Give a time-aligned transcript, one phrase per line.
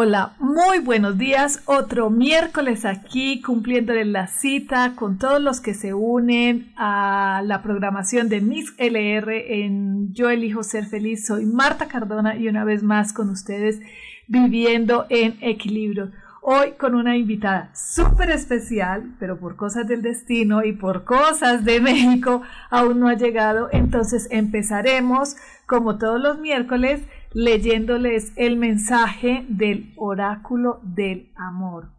[0.00, 1.60] Hola, muy buenos días.
[1.64, 8.28] Otro miércoles aquí cumpliéndole la cita con todos los que se unen a la programación
[8.28, 11.26] de Miss LR en Yo elijo ser feliz.
[11.26, 13.80] Soy Marta Cardona y una vez más con ustedes
[14.28, 16.12] viviendo en equilibrio.
[16.42, 21.80] Hoy con una invitada súper especial, pero por cosas del destino y por cosas de
[21.80, 23.68] México aún no ha llegado.
[23.72, 25.34] Entonces empezaremos
[25.66, 27.02] como todos los miércoles
[27.38, 31.92] leyéndoles el mensaje del oráculo del amor.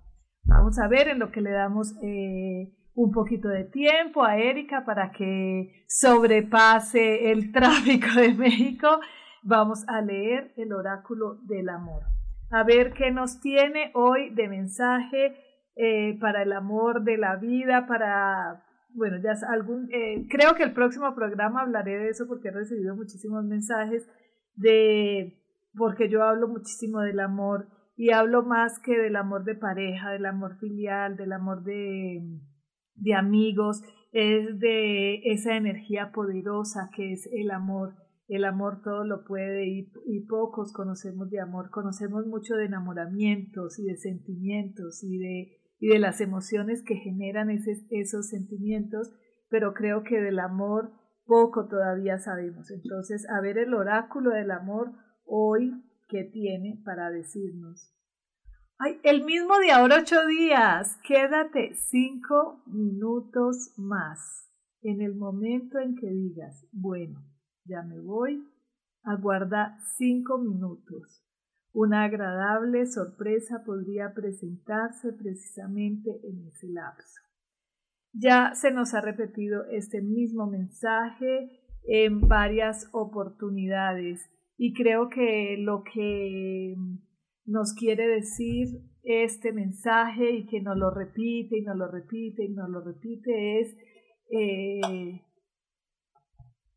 [0.44, 4.84] Vamos a ver en lo que le damos eh, un poquito de tiempo a Erika
[4.84, 9.00] para que sobrepase el tráfico de México.
[9.42, 12.04] Vamos a leer el oráculo del amor.
[12.52, 15.38] A ver qué nos tiene hoy de mensaje
[15.78, 20.74] eh, para el amor de la vida, para, bueno, ya algún, eh, creo que el
[20.74, 24.06] próximo programa hablaré de eso porque he recibido muchísimos mensajes
[24.60, 25.42] de,
[25.76, 30.26] porque yo hablo muchísimo del amor y hablo más que del amor de pareja, del
[30.26, 32.22] amor filial, del amor de,
[32.96, 37.96] de amigos, es de esa energía poderosa que es el amor.
[38.28, 41.72] El amor todo lo puede y, y, pocos conocemos de amor.
[41.72, 47.50] Conocemos mucho de enamoramientos y de sentimientos y de, y de las emociones que generan
[47.50, 49.12] ese, esos sentimientos,
[49.50, 50.92] pero creo que del amor
[51.30, 52.72] poco todavía sabemos.
[52.72, 54.92] Entonces, a ver el oráculo del amor
[55.26, 55.72] hoy
[56.10, 57.94] que tiene para decirnos.
[58.80, 60.98] Ay, el mismo de ahora ocho días.
[61.08, 64.50] Quédate cinco minutos más.
[64.82, 67.22] En el momento en que digas, bueno,
[67.66, 68.44] ya me voy,
[69.04, 71.24] aguarda cinco minutos.
[71.74, 77.29] Una agradable sorpresa podría presentarse precisamente en ese lapso.
[78.14, 85.84] Ya se nos ha repetido este mismo mensaje en varias oportunidades y creo que lo
[85.84, 86.76] que
[87.46, 88.68] nos quiere decir
[89.04, 93.60] este mensaje y que nos lo repite y nos lo repite y nos lo repite
[93.60, 93.76] es
[94.32, 95.22] eh,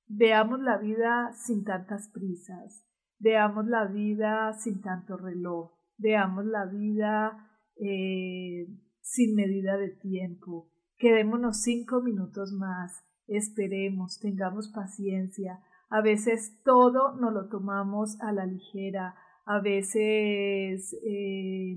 [0.07, 2.87] veamos la vida sin tantas prisas,
[3.19, 8.67] veamos la vida sin tanto reloj, veamos la vida eh,
[9.01, 10.72] sin medida de tiempo,
[11.03, 15.59] Quedémonos cinco minutos más, esperemos, tengamos paciencia.
[15.91, 21.77] A veces todo nos lo tomamos a la ligera, a veces eh,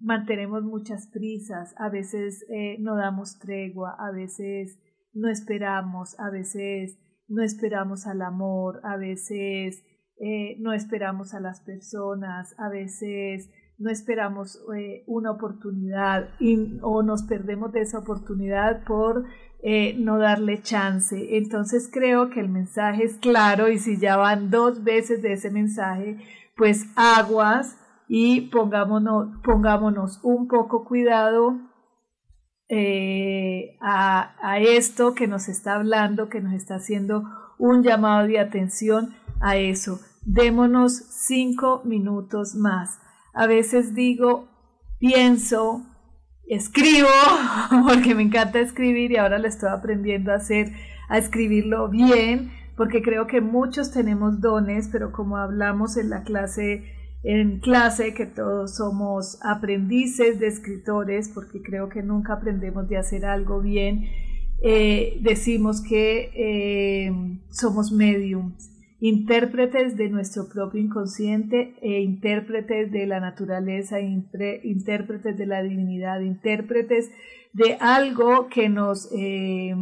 [0.00, 4.80] mantenemos muchas prisas, a veces eh, no damos tregua, a veces
[5.12, 9.82] no esperamos, a veces no esperamos al amor, a veces
[10.20, 17.02] eh, no esperamos a las personas, a veces no esperamos eh, una oportunidad y, o
[17.02, 19.24] nos perdemos de esa oportunidad por
[19.62, 21.38] eh, no darle chance.
[21.38, 25.50] Entonces creo que el mensaje es claro y si ya van dos veces de ese
[25.50, 26.18] mensaje,
[26.56, 31.58] pues aguas y pongámonos, pongámonos un poco cuidado
[32.68, 37.24] eh, a, a esto que nos está hablando, que nos está haciendo
[37.58, 40.00] un llamado de atención a eso.
[40.22, 42.98] Démonos cinco minutos más
[43.34, 44.48] a veces digo,
[44.98, 45.82] pienso,
[46.48, 47.08] escribo,
[47.88, 50.72] porque me encanta escribir y ahora le estoy aprendiendo a hacer,
[51.08, 56.84] a escribirlo bien, porque creo que muchos tenemos dones, pero como hablamos en la clase,
[57.22, 63.26] en clase que todos somos aprendices de escritores, porque creo que nunca aprendemos de hacer
[63.26, 64.06] algo bien,
[64.62, 67.12] eh, decimos que eh,
[67.50, 68.69] somos mediums
[69.00, 77.10] intérpretes de nuestro propio inconsciente e intérpretes de la naturaleza, intérpretes de la divinidad, intérpretes
[77.54, 79.74] de algo que nos, eh,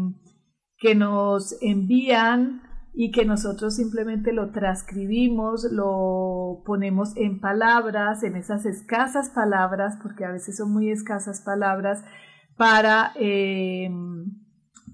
[0.78, 2.62] que nos envían
[2.94, 10.24] y que nosotros simplemente lo transcribimos, lo ponemos en palabras, en esas escasas palabras, porque
[10.24, 12.04] a veces son muy escasas palabras,
[12.56, 13.88] para eh,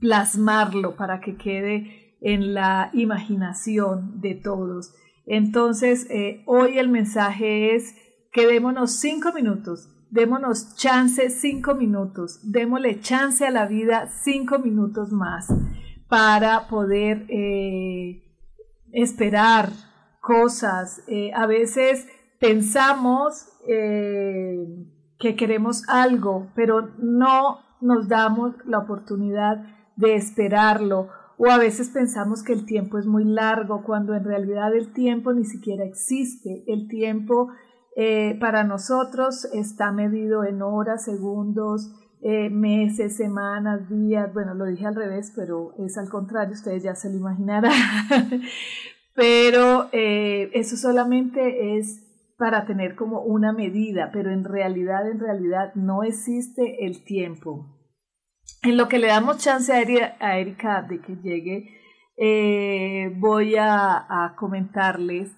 [0.01, 4.95] plasmarlo, para que quede en la imaginación de todos.
[5.27, 7.95] Entonces, eh, hoy el mensaje es
[8.33, 15.13] que démonos cinco minutos, démonos chance cinco minutos, démosle chance a la vida cinco minutos
[15.13, 15.49] más
[16.09, 18.23] para poder eh,
[18.93, 19.69] esperar
[20.23, 21.03] cosas.
[21.07, 22.09] Eh, a veces
[22.41, 29.57] pensamos que queremos algo, pero no nos damos la oportunidad
[29.97, 31.09] de esperarlo.
[31.39, 35.33] O a veces pensamos que el tiempo es muy largo, cuando en realidad el tiempo
[35.33, 36.65] ni siquiera existe.
[36.67, 37.51] El tiempo
[38.41, 41.93] para nosotros está medido en horas, segundos,
[42.27, 46.95] eh, meses, semanas, días, bueno, lo dije al revés, pero es al contrario, ustedes ya
[46.95, 47.71] se lo imaginarán.
[49.15, 52.01] pero eh, eso solamente es
[52.39, 57.74] para tener como una medida, pero en realidad, en realidad no existe el tiempo.
[58.63, 59.81] En lo que le damos chance a
[60.39, 61.69] Erika de que llegue,
[62.17, 65.31] eh, voy a, a comentarles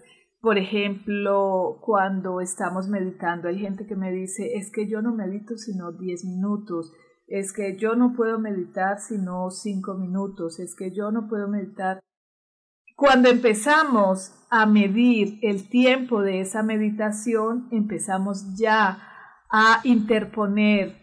[0.46, 5.56] por ejemplo, cuando estamos meditando, hay gente que me dice, es que yo no medito
[5.56, 6.92] sino 10 minutos,
[7.26, 11.98] es que yo no puedo meditar sino 5 minutos, es que yo no puedo meditar.
[12.94, 19.02] Cuando empezamos a medir el tiempo de esa meditación, empezamos ya
[19.50, 20.94] a interponer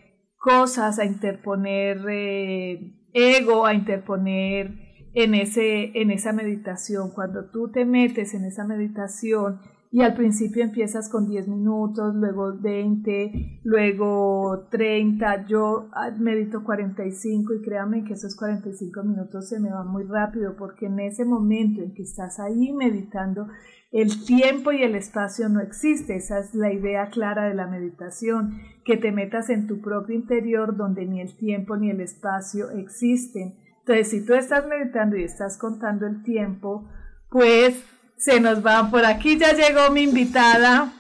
[0.44, 4.74] cosas, a interponer eh, ego, a interponer
[5.14, 7.12] en, ese, en esa meditación.
[7.12, 12.58] Cuando tú te metes en esa meditación y al principio empiezas con 10 minutos, luego
[12.60, 19.72] 20, luego 30, yo ah, medito 45 y créanme que esos 45 minutos se me
[19.72, 23.48] van muy rápido porque en ese momento en que estás ahí meditando,
[23.94, 28.60] el tiempo y el espacio no existe, esa es la idea clara de la meditación,
[28.84, 33.56] que te metas en tu propio interior donde ni el tiempo ni el espacio existen.
[33.80, 36.90] Entonces, si tú estás meditando y estás contando el tiempo,
[37.30, 37.84] pues
[38.18, 38.90] se nos va.
[38.90, 39.38] Por aquí.
[39.38, 40.92] Ya llegó mi invitada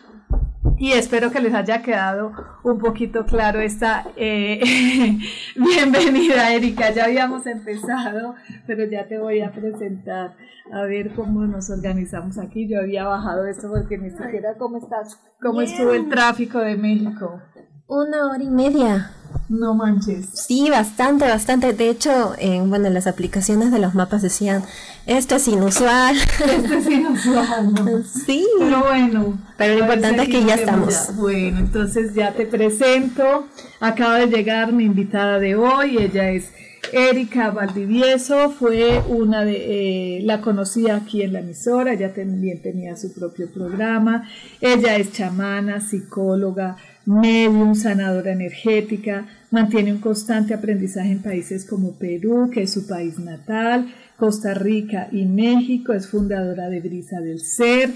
[0.83, 4.59] y espero que les haya quedado un poquito claro esta eh,
[5.55, 6.91] bienvenida, Erika.
[6.91, 8.35] Ya habíamos empezado,
[8.67, 10.35] pero ya te voy a presentar
[10.73, 12.67] a ver cómo nos organizamos aquí.
[12.67, 17.41] Yo había bajado esto porque ni siquiera cómo estás, cómo estuvo el tráfico de México.
[17.87, 19.11] Una hora y media.
[19.49, 20.27] No manches.
[20.33, 21.73] Sí, bastante, bastante.
[21.73, 24.63] De hecho, en bueno, las aplicaciones de los mapas decían,
[25.05, 26.15] esto es inusual.
[26.17, 28.03] Esto es inusual.
[28.25, 28.45] Sí.
[28.57, 29.37] Pero bueno.
[29.57, 31.15] Pero lo importante es que ya estamos.
[31.15, 33.47] Bueno, entonces ya te presento.
[33.79, 35.97] Acaba de llegar mi invitada de hoy.
[35.97, 36.51] Ella es
[36.91, 38.49] Erika Valdivieso.
[38.51, 41.93] Fue una de, eh, la conocí aquí en la emisora.
[41.93, 44.27] Ella también tenía su propio programa.
[44.61, 52.49] Ella es chamana, psicóloga medium, sanadora energética, mantiene un constante aprendizaje en países como Perú,
[52.51, 57.91] que es su país natal, Costa Rica y México, es fundadora de Brisa del Ser,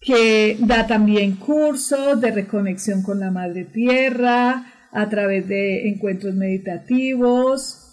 [0.00, 7.84] que da también cursos de reconexión con la Madre Tierra a través de encuentros meditativos,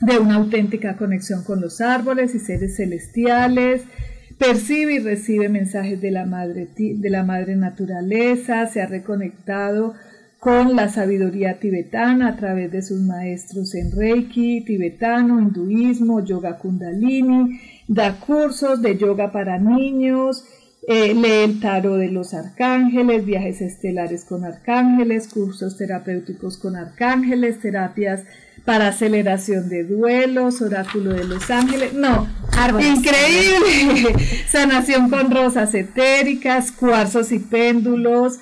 [0.00, 3.82] de una auténtica conexión con los árboles y seres celestiales,
[4.38, 9.94] percibe y recibe mensajes de la madre, de la madre naturaleza, se ha reconectado
[10.38, 17.60] con la sabiduría tibetana a través de sus maestros en Reiki, tibetano, hinduismo, yoga kundalini,
[17.88, 20.44] da cursos de yoga para niños,
[20.86, 27.58] eh, lee el tarot de los arcángeles, viajes estelares con arcángeles, cursos terapéuticos con arcángeles,
[27.58, 28.22] terapias
[28.68, 32.28] para aceleración de duelos, oráculo de los ángeles, no,
[32.78, 34.14] increíble,
[34.46, 38.40] sanación con rosas etéricas, cuarzos y péndulos,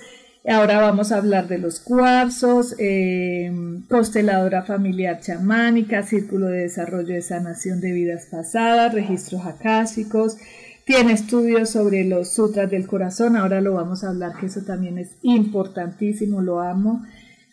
[0.49, 3.53] ahora vamos a hablar de los cuarzos, eh,
[3.89, 10.39] consteladora familiar chamánica, círculo de desarrollo de sanación de vidas pasadas, registros akáshicos,
[10.85, 14.99] tiene estudios sobre los sutras del corazón, ahora lo vamos a hablar, que eso también
[14.99, 17.05] es importantísimo, lo amo.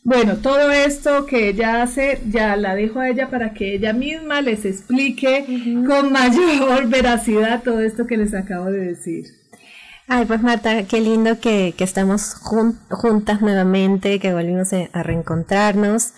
[0.05, 4.41] Bueno, todo esto que ella hace, ya la dejo a ella para que ella misma
[4.41, 5.45] les explique
[5.87, 9.25] con mayor veracidad todo esto que les acabo de decir.
[10.07, 12.35] Ay, pues Marta, qué lindo que, que estamos
[12.89, 16.13] juntas nuevamente, que volvimos a reencontrarnos.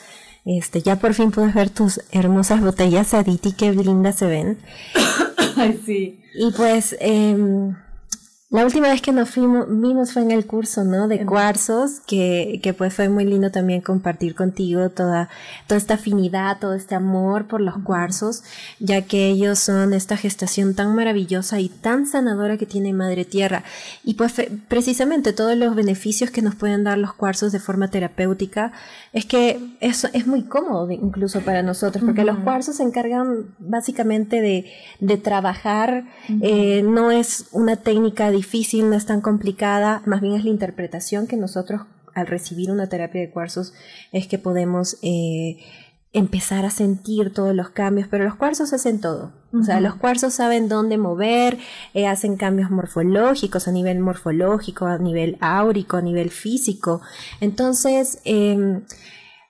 [0.46, 4.58] Este, ya por fin puedes ver tus hermosas botellas Aditi, qué lindas se ven.
[5.58, 6.24] Ay, sí.
[6.34, 7.36] Y pues, eh,
[8.56, 11.10] La última vez que nos fuimos, vimos fue en el curso, ¿no?
[11.10, 15.28] De cuarzos, que, que pues fue muy lindo también compartir contigo toda,
[15.68, 18.44] toda esta afinidad, todo este amor por los cuarzos,
[18.80, 23.66] ya que ellos son esta gestación tan maravillosa y tan sanadora que tiene Madre Tierra.
[24.06, 24.34] Y pues
[24.70, 28.72] precisamente todos los beneficios que nos pueden dar los cuarzos de forma terapéutica
[29.12, 34.40] es que eso es muy cómodo incluso para nosotros, porque los cuarzos se encargan básicamente
[34.40, 34.72] de,
[35.02, 36.06] de trabajar,
[36.42, 40.52] eh, no es una técnica difícil, difícil, no es tan complicada, más bien es la
[40.52, 41.82] interpretación que nosotros
[42.14, 43.74] al recibir una terapia de cuarzos
[44.12, 45.58] es que podemos eh,
[46.14, 49.34] empezar a sentir todos los cambios, pero los cuarzos hacen todo.
[49.52, 51.58] O sea, los cuarzos saben dónde mover,
[51.94, 57.02] eh, hacen cambios morfológicos a nivel morfológico, a nivel áurico, a nivel físico.
[57.42, 58.84] Entonces, em,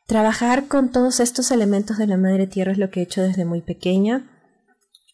[0.07, 3.45] trabajar con todos estos elementos de la madre tierra es lo que he hecho desde
[3.45, 4.34] muy pequeña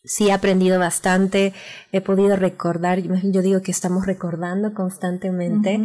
[0.03, 1.53] sí he aprendido bastante,
[1.91, 5.79] he podido recordar, yo digo que estamos recordando constantemente,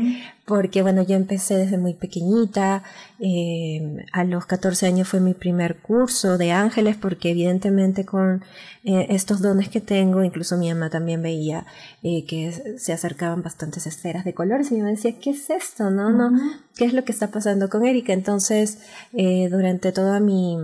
[0.46, 2.82] porque bueno, yo empecé desde muy pequeñita,
[3.18, 8.42] eh, a los 14 años fue mi primer curso de ángeles, porque evidentemente con
[8.84, 11.66] eh, estos dones que tengo, incluso mi mamá también veía
[12.02, 15.90] eh, que se acercaban bastantes esferas de colores y me decía, ¿qué es esto?
[15.90, 16.30] No, no,
[16.74, 18.14] ¿qué es lo que está pasando con Erika?
[18.14, 18.78] Entonces,
[19.12, 20.56] durante toda mi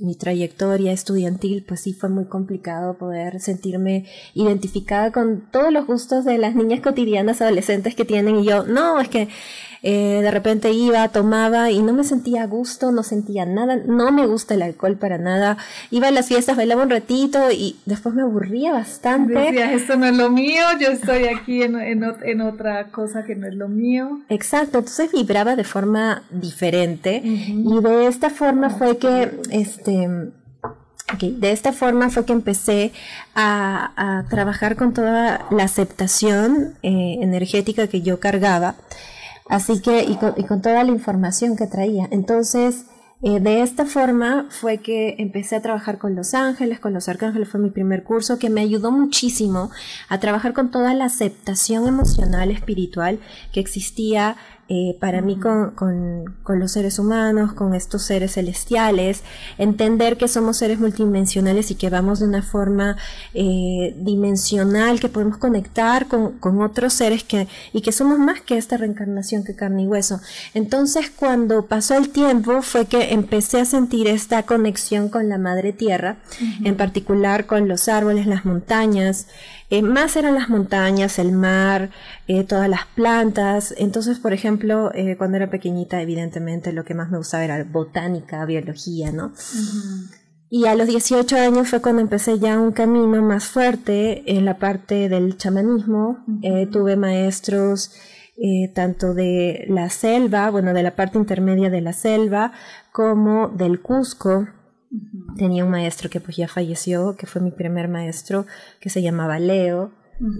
[0.00, 6.24] mi trayectoria estudiantil, pues sí fue muy complicado poder sentirme identificada con todos los gustos
[6.24, 8.40] de las niñas cotidianas adolescentes que tienen.
[8.40, 9.28] Y yo, no, es que
[9.82, 14.12] eh, de repente iba, tomaba y no me sentía a gusto, no sentía nada, no
[14.12, 15.56] me gusta el alcohol para nada.
[15.90, 19.32] Iba a las fiestas, bailaba un ratito y después me aburría bastante.
[19.32, 23.46] Decía, esto no es lo mío, yo estoy aquí en, en, otra cosa que no
[23.46, 24.20] es lo mío.
[24.28, 30.08] Exacto, entonces vibraba de forma diferente y de esta forma fue que, este,
[31.18, 32.92] de esta forma fue que empecé
[33.34, 38.76] a, trabajar con toda la aceptación eh, energética que yo cargaba
[39.50, 42.06] Así que, y con, toda la información que traía.
[42.12, 42.86] Entonces,
[43.22, 47.48] eh, de esta forma fue que empecé a trabajar con los ángeles, con los arcángeles,
[47.48, 49.70] fue mi primer curso que me ayudó muchísimo
[50.08, 53.18] a trabajar con toda la aceptación emocional, espiritual
[53.52, 54.36] que existía
[54.72, 59.24] eh, para mí con, con, los seres humanos, con estos seres celestiales,
[59.58, 62.96] entender que somos seres multidimensionales y que vamos de una forma
[63.34, 68.58] eh, dimensional, que podemos conectar con, con, otros seres que, y que somos más que
[68.58, 70.20] esta reencarnación que carne y hueso.
[70.54, 75.72] Entonces cuando pasó el tiempo fue que empecé a sentir esta conexión con la madre
[75.72, 76.18] tierra,
[76.62, 79.26] en particular con los árboles, las montañas,
[79.70, 81.90] eh, más eran las montañas, el mar,
[82.26, 83.72] eh, todas las plantas.
[83.78, 88.44] Entonces, por ejemplo, eh, cuando era pequeñita, evidentemente lo que más me gustaba era botánica,
[88.44, 89.32] biología, ¿no?
[90.50, 94.58] Y a los 18 años fue cuando empecé ya un camino más fuerte en la
[94.58, 96.24] parte del chamanismo.
[96.72, 97.92] tuve maestros
[98.74, 102.52] tanto de la selva, bueno, de la parte intermedia de la selva,
[102.90, 104.48] como del Cusco,
[105.36, 108.46] Tenía un maestro que pues ya falleció, que fue mi primer maestro,
[108.80, 109.92] que se llamaba Leo.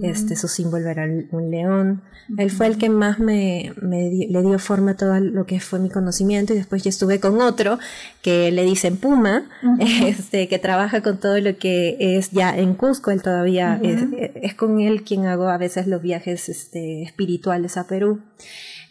[0.03, 2.03] Este, su símbolo era un león.
[2.37, 5.89] Él fue el que más me, le dio forma a todo lo que fue mi
[5.89, 7.79] conocimiento y después yo estuve con otro
[8.21, 13.09] que le dicen Puma, este, que trabaja con todo lo que es ya en Cusco.
[13.09, 14.03] Él todavía es,
[14.35, 18.21] es, con él quien hago a veces los viajes este, espirituales a Perú.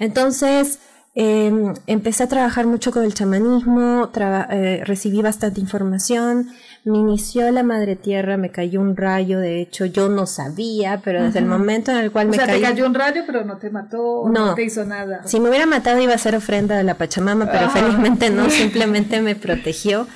[0.01, 0.81] Entonces,
[1.13, 6.49] Em, empecé a trabajar mucho con el chamanismo, eh, recibí bastante información,
[6.85, 11.25] me inició la madre tierra, me cayó un rayo, de hecho yo no sabía, pero
[11.25, 12.61] desde el momento en el cual o me sea, cayó...
[12.61, 15.27] te cayó un rayo, pero no te mató, no, no te hizo nada.
[15.27, 19.21] Si me hubiera matado iba a ser ofrenda de la Pachamama, pero felizmente no, simplemente
[19.21, 20.07] me protegió.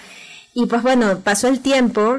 [0.55, 2.19] Y pues bueno, pasó el tiempo,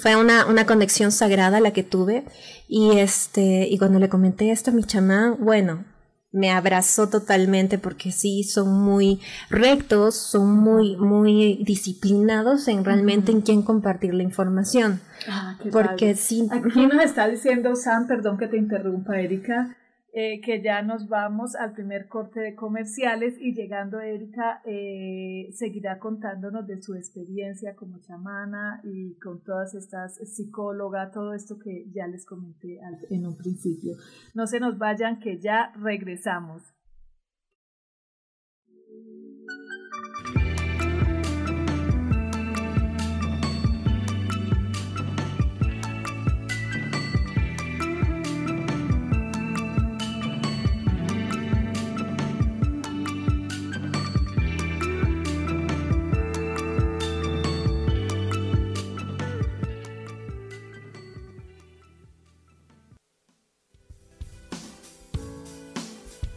[0.00, 2.24] fue una, una conexión sagrada la que tuve,
[2.68, 5.84] y este, y cuando le comenté esto a mi chamán, bueno,
[6.32, 13.40] me abrazó totalmente porque sí son muy rectos, son muy muy disciplinados en realmente en
[13.40, 15.00] quién compartir la información.
[15.28, 16.48] Ah, porque sí.
[16.50, 19.76] Aquí nos está diciendo Sam, perdón que te interrumpa, Erika,
[20.18, 25.98] eh, que ya nos vamos al primer corte de comerciales y llegando Erika eh, seguirá
[25.98, 32.06] contándonos de su experiencia como chamana y con todas estas psicóloga, todo esto que ya
[32.06, 32.80] les comenté
[33.10, 33.92] en un principio.
[34.32, 36.62] No se nos vayan que ya regresamos.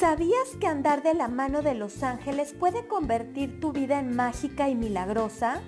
[0.00, 4.70] ¿Sabías que andar de la mano de los ángeles puede convertir tu vida en mágica
[4.70, 5.60] y milagrosa?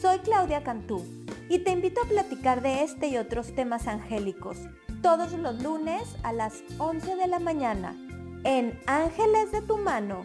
[0.00, 1.04] Soy Claudia Cantú
[1.50, 4.56] y te invito a platicar de este y otros temas angélicos
[5.02, 7.94] todos los lunes a las 11 de la mañana
[8.44, 10.24] en Ángeles de tu mano.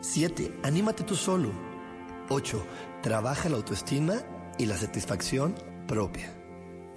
[0.00, 0.60] 7.
[0.62, 1.50] Anímate tú solo.
[2.28, 2.62] 8.
[3.02, 4.14] Trabaja la autoestima
[4.58, 5.54] y la satisfacción
[5.86, 6.34] propia.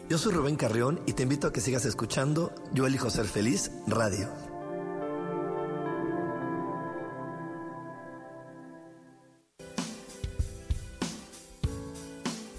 [0.10, 3.72] Yo soy Rubén Carrión y te invito a que sigas escuchando Yo elijo ser feliz
[3.88, 4.30] radio.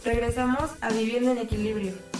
[0.04, 2.13] Regresamos a Viviendo en Equilibrio.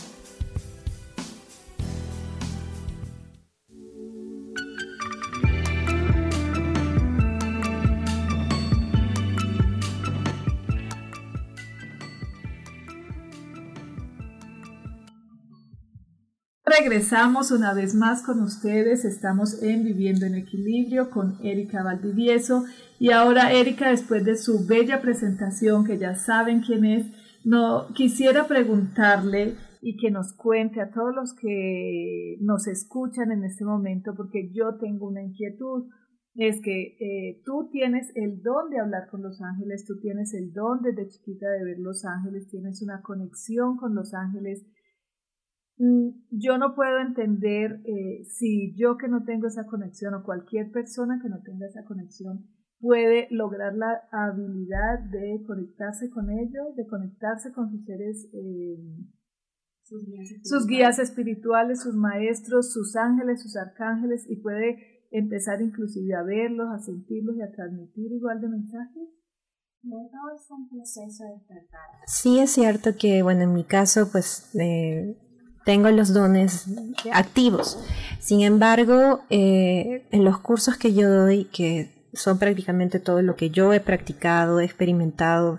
[16.77, 19.05] Regresamos una vez más con ustedes.
[19.05, 22.65] Estamos en Viviendo en Equilibrio con Erika Valdivieso.
[22.99, 27.07] Y ahora, Erika, después de su bella presentación, que ya saben quién es,
[27.45, 33.65] no quisiera preguntarle y que nos cuente a todos los que nos escuchan en este
[33.65, 35.85] momento, porque yo tengo una inquietud.
[36.35, 40.53] Es que eh, tú tienes el don de hablar con los ángeles, tú tienes el
[40.53, 44.67] don desde chiquita de ver los ángeles, tienes una conexión con los ángeles
[45.77, 51.19] yo no puedo entender eh, si yo que no tengo esa conexión o cualquier persona
[51.21, 52.47] que no tenga esa conexión
[52.81, 58.77] puede lograr la habilidad de conectarse con ellos, de conectarse con sus seres, eh,
[60.43, 66.69] sus, guías espirituales, sus maestros, sus ángeles, sus arcángeles y puede empezar inclusive a verlos,
[66.75, 69.09] a sentirlos y a transmitir igual de mensajes.
[69.83, 71.69] es un proceso de
[72.07, 75.17] Sí es cierto que, bueno, en mi caso, pues eh,
[75.65, 76.67] tengo los dones
[77.13, 77.79] activos.
[78.21, 83.51] Sin embargo, eh, en los cursos que yo doy, que son prácticamente todo lo que
[83.51, 85.59] yo he practicado, he experimentado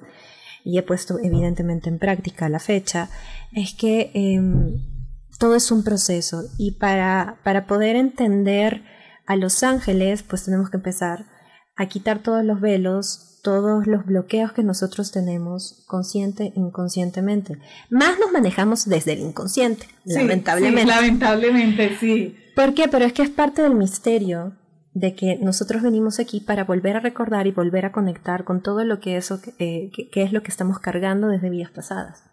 [0.63, 3.09] y he puesto evidentemente en práctica a la fecha,
[3.51, 4.81] es que em,
[5.37, 8.83] todo es un proceso y para, para poder entender
[9.27, 11.25] a los ángeles, pues tenemos que empezar
[11.75, 17.60] a quitar todos los velos, todos los bloqueos que nosotros tenemos consciente e inconscientemente.
[17.91, 20.81] Más nos manejamos desde el inconsciente, lamentablemente.
[20.81, 22.36] Sí, lamentablemente, sí.
[22.55, 22.88] ¿Por qué?
[22.88, 24.53] Pero es que es parte del misterio
[24.95, 28.84] de que nosotros venimos aquí para volver a recordar y volver a conectar con todo
[28.84, 32.23] lo que, eso, eh, que es lo que estamos cargando desde vidas pasadas.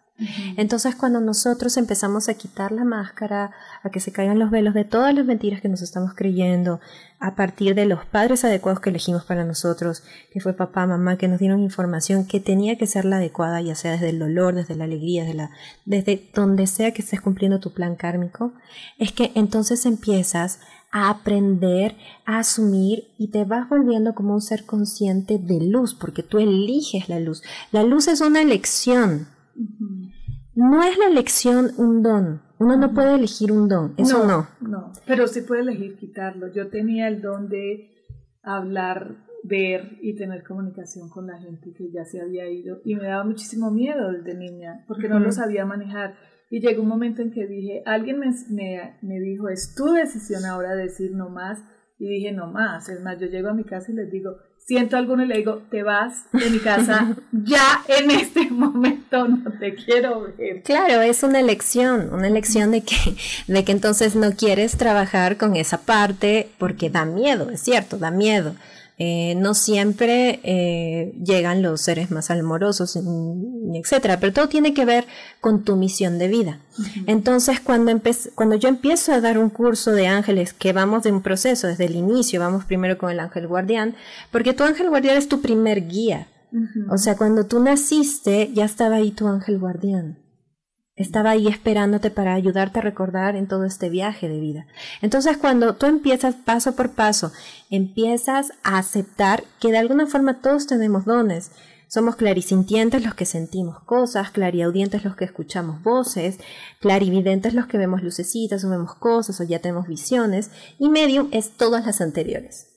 [0.57, 3.51] Entonces cuando nosotros empezamos a quitar la máscara,
[3.83, 6.81] a que se caigan los velos de todas las mentiras que nos estamos creyendo,
[7.18, 11.29] a partir de los padres adecuados que elegimos para nosotros, que fue papá, mamá, que
[11.29, 14.77] nos dieron información que tenía que ser la adecuada, ya sea desde el dolor, desde
[14.77, 15.48] la alegría, desde,
[15.85, 18.53] desde donde sea que estés cumpliendo tu plan kármico,
[18.98, 20.61] es que entonces empiezas
[20.92, 21.96] a aprender,
[22.27, 27.09] a asumir y te vas volviendo como un ser consciente de luz, porque tú eliges
[27.09, 27.42] la luz.
[27.72, 29.27] La luz es una elección.
[30.55, 32.43] No es la elección un don.
[32.59, 33.95] Uno no puede elegir un don.
[33.97, 34.93] Eso no, no.
[35.07, 36.53] pero sí puede elegir quitarlo.
[36.53, 37.91] Yo tenía el don de
[38.43, 43.09] hablar ver y tener comunicación con la gente que ya se había ido y me
[43.09, 46.15] daba muchísimo miedo desde niña porque no lo sabía manejar
[46.49, 50.45] y llegó un momento en que dije, alguien me, me, me dijo, es tu decisión
[50.45, 51.59] ahora decir no más
[51.99, 54.96] y dije no más, es más, yo llego a mi casa y les digo, siento
[54.96, 59.75] alguno y le digo, te vas de mi casa ya en este momento, no te
[59.75, 60.62] quiero ver.
[60.62, 62.96] Claro, es una elección, una elección de que,
[63.46, 68.11] de que entonces no quieres trabajar con esa parte porque da miedo, es cierto, da
[68.11, 68.55] miedo.
[68.98, 72.98] Eh, no siempre eh, llegan los seres más amorosos,
[73.74, 75.07] etcétera, pero todo tiene que ver
[75.40, 76.61] con tu misión de vida.
[77.07, 77.92] Entonces, cuando,
[78.35, 81.87] cuando yo empiezo a dar un curso de ángeles, que vamos de un proceso desde
[81.87, 83.96] el inicio, vamos primero con el ángel guardián,
[84.31, 86.28] porque tu ángel guardián es tu primer guía.
[86.90, 90.21] O sea, cuando tú naciste, ya estaba ahí tu ángel guardián
[90.96, 94.66] estaba ahí esperándote para ayudarte a recordar en todo este viaje de vida.
[95.00, 97.33] Entonces, cuando tú empiezas paso por paso,
[97.70, 101.52] empiezas a aceptar que de alguna forma todos tenemos dones.
[101.88, 106.38] Somos clarisintientes los que sentimos cosas, clariaudientes los que escuchamos voces,
[106.81, 111.50] clarividentes los que vemos lucecitas o vemos cosas o ya tenemos visiones, y medium es
[111.50, 112.68] todas las anteriores.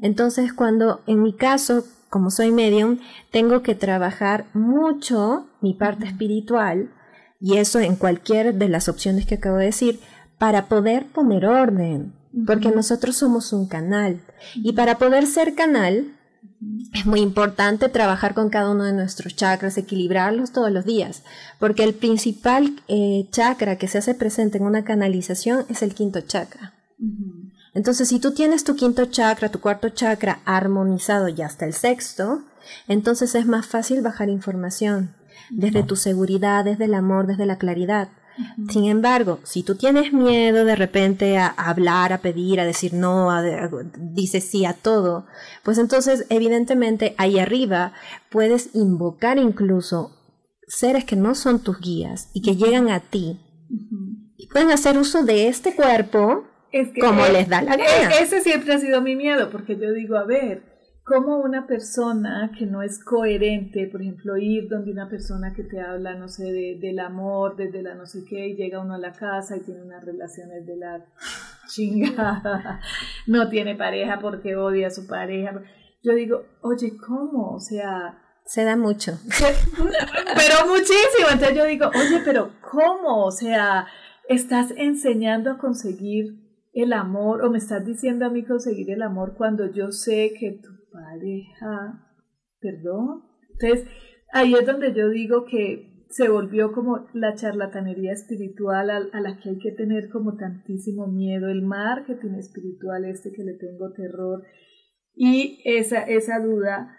[0.00, 3.00] Entonces, cuando en mi caso, como soy medium,
[3.30, 6.90] tengo que trabajar mucho mi parte espiritual,
[7.44, 10.00] y eso en cualquier de las opciones que acabo de decir,
[10.38, 12.14] para poder poner orden,
[12.46, 14.22] porque nosotros somos un canal.
[14.54, 16.16] Y para poder ser canal,
[16.94, 21.22] es muy importante trabajar con cada uno de nuestros chakras, equilibrarlos todos los días,
[21.58, 26.22] porque el principal eh, chakra que se hace presente en una canalización es el quinto
[26.22, 26.72] chakra.
[27.74, 32.42] Entonces, si tú tienes tu quinto chakra, tu cuarto chakra armonizado y hasta el sexto,
[32.88, 35.14] entonces es más fácil bajar información
[35.50, 38.08] desde tu seguridad, desde el amor, desde la claridad.
[38.68, 43.30] Sin embargo, si tú tienes miedo de repente a, hablar, a pedir, a decir no,
[43.30, 43.42] a,
[43.96, 45.26] dices sí a todo,
[45.62, 47.92] pues entonces evidentemente ahí arriba
[48.30, 50.10] puedes invocar incluso
[50.66, 53.40] seres que no son tus guías y que llegan a ti.
[54.36, 56.44] Y pueden hacer uso de este cuerpo
[57.00, 58.16] como les da la gana.
[58.20, 60.73] Ese siempre ha sido mi miedo porque yo digo, a ver,
[61.04, 65.78] como una persona que no es coherente, por ejemplo, ir donde una persona que te
[65.78, 68.98] habla, no sé, de, del amor, desde la no sé qué, y llega uno a
[68.98, 71.04] la casa y tiene unas relaciones de la
[71.68, 72.80] chingada,
[73.26, 75.60] no tiene pareja porque odia a su pareja.
[76.02, 77.54] Yo digo, oye, ¿cómo?
[77.54, 78.20] O sea...
[78.46, 79.12] Se da mucho.
[79.38, 81.28] pero muchísimo.
[81.32, 83.24] Entonces yo digo, oye, pero ¿cómo?
[83.24, 83.86] O sea,
[84.28, 89.34] estás enseñando a conseguir el amor o me estás diciendo a mí conseguir el amor
[89.36, 92.08] cuando yo sé que tú pareja,
[92.60, 93.24] perdón.
[93.50, 93.86] Entonces,
[94.32, 99.50] ahí es donde yo digo que se volvió como la charlatanería espiritual a, la que
[99.50, 104.44] hay que tener como tantísimo miedo, el marketing espiritual este que le tengo terror
[105.16, 106.96] y esa, esa duda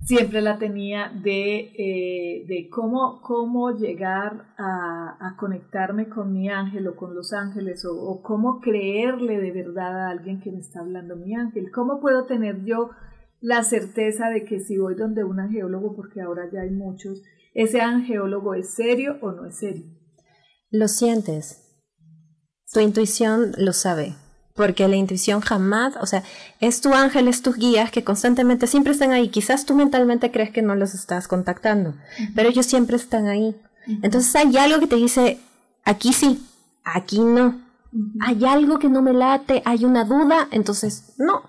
[0.00, 6.96] siempre la tenía de, eh, de cómo, cómo llegar a, conectarme con mi ángel o
[6.96, 11.16] con los ángeles o, o, cómo creerle de verdad a alguien que me está hablando
[11.16, 11.70] mi ángel.
[11.72, 12.90] ¿Cómo puedo tener yo
[13.40, 17.22] la certeza de que si voy donde un angeólogo, porque ahora ya hay muchos,
[17.54, 19.84] ese angeólogo es serio o no es serio?
[20.70, 21.64] Lo sientes.
[22.72, 24.14] Tu intuición lo sabe
[24.58, 26.24] porque la intuición jamás, o sea,
[26.58, 29.28] es tu ángel, es tus guías que constantemente siempre están ahí.
[29.28, 31.94] Quizás tú mentalmente crees que no los estás contactando,
[32.34, 33.54] pero ellos siempre están ahí.
[34.02, 35.38] Entonces hay algo que te dice,
[35.84, 36.44] aquí sí,
[36.82, 37.60] aquí no.
[38.20, 41.44] Hay algo que no me late, hay una duda, entonces no.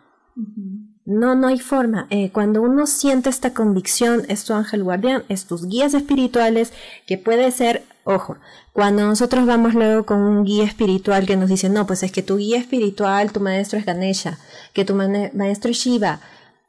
[1.04, 2.06] No, no hay forma.
[2.12, 6.74] Eh, cuando uno siente esta convicción, es tu ángel guardián, es tus guías espirituales,
[7.08, 8.38] que puede ser, ojo,
[8.74, 12.24] cuando nosotros vamos luego con un guía espiritual que nos dice, no, pues es que
[12.24, 14.38] tu guía espiritual, tu maestro es Ganesha,
[14.74, 16.22] que tu maestro es Shiva,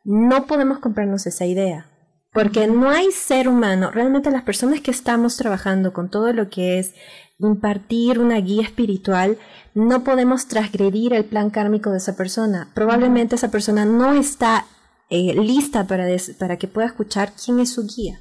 [0.04, 1.86] no podemos comprarnos esa idea.
[2.32, 6.78] Porque no hay ser humano, realmente las personas que estamos trabajando con todo lo que
[6.78, 6.94] es
[7.40, 9.38] impartir una guía espiritual,
[9.74, 12.70] no podemos transgredir el plan kármico de esa persona.
[12.74, 14.66] Probablemente esa persona no está
[15.08, 16.06] eh, lista para,
[16.38, 18.20] para que pueda escuchar quién es su guía.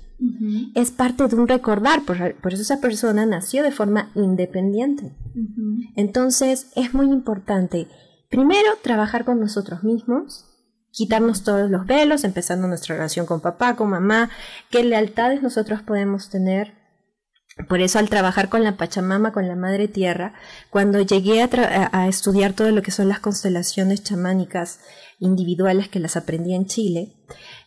[0.75, 2.17] Es parte de un recordar, por,
[2.53, 5.15] eso esa persona nació de forma independiente.
[5.95, 7.87] Entonces es muy importante,
[8.29, 10.45] primero, trabajar con nosotros mismos,
[10.91, 14.29] quitarnos todos los velos, empezando nuestra relación con papá, con mamá,
[14.69, 16.73] qué lealtades nosotros podemos tener.
[17.67, 20.33] Por eso al trabajar con la Pachamama, con la Madre Tierra,
[20.69, 24.79] cuando llegué a, estudiar todo lo que son las constelaciones chamánicas
[25.19, 27.13] individuales que las aprendí en Chile,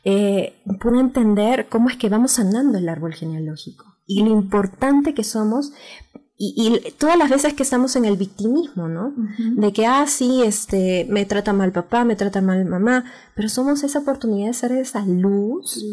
[0.05, 5.25] eh, pude entender cómo es que vamos sanando el árbol genealógico y lo importante que
[5.25, 5.73] somos
[6.39, 9.15] y, todas las veces que estamos en el victimismo, ¿no?
[9.39, 13.05] De que, ah, sí, este, me trata mal papá, me trata mal mamá,
[13.37, 15.85] pero somos esa oportunidad de ser esa luz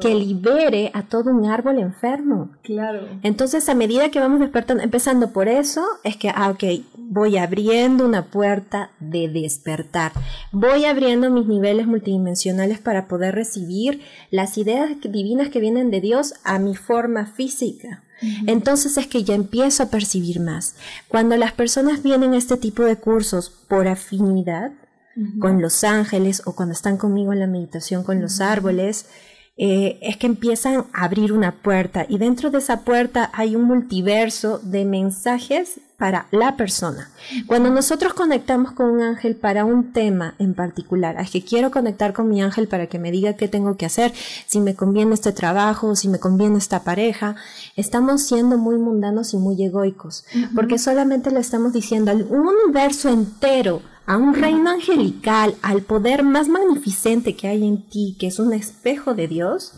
[0.00, 2.52] que libere a todo un árbol enfermo.
[2.62, 3.08] Claro.
[3.22, 6.64] Entonces, a medida que vamos despertando, empezando por eso, es que, ah, ok,
[6.96, 10.12] voy abriendo una puerta de despertar.
[10.52, 14.00] Voy abriendo mis niveles multidimensionales para poder recibir
[14.30, 18.04] las ideas divinas que vienen de Dios a mi forma física.
[18.46, 20.74] Entonces es que ya empiezo a percibir más.
[21.08, 24.72] Cuando las personas vienen a este tipo de cursos por afinidad
[25.38, 29.06] con los ángeles o cuando están conmigo en la meditación con los árboles,
[29.56, 33.64] eh, es que empiezan a abrir una puerta y dentro de esa puerta hay un
[33.64, 37.10] multiverso de mensajes para la persona.
[37.46, 42.14] Cuando nosotros conectamos con un ángel para un tema en particular, es que quiero conectar
[42.14, 44.10] con mi ángel para que me diga qué tengo que hacer,
[44.46, 47.36] si me conviene este trabajo, si me conviene esta pareja,
[47.76, 53.10] estamos siendo muy mundanos y muy egoicos, porque solamente le estamos diciendo al un universo
[53.10, 58.40] entero a un reino angelical, al poder más magnificente que hay en ti, que es
[58.40, 59.74] un espejo de Dios,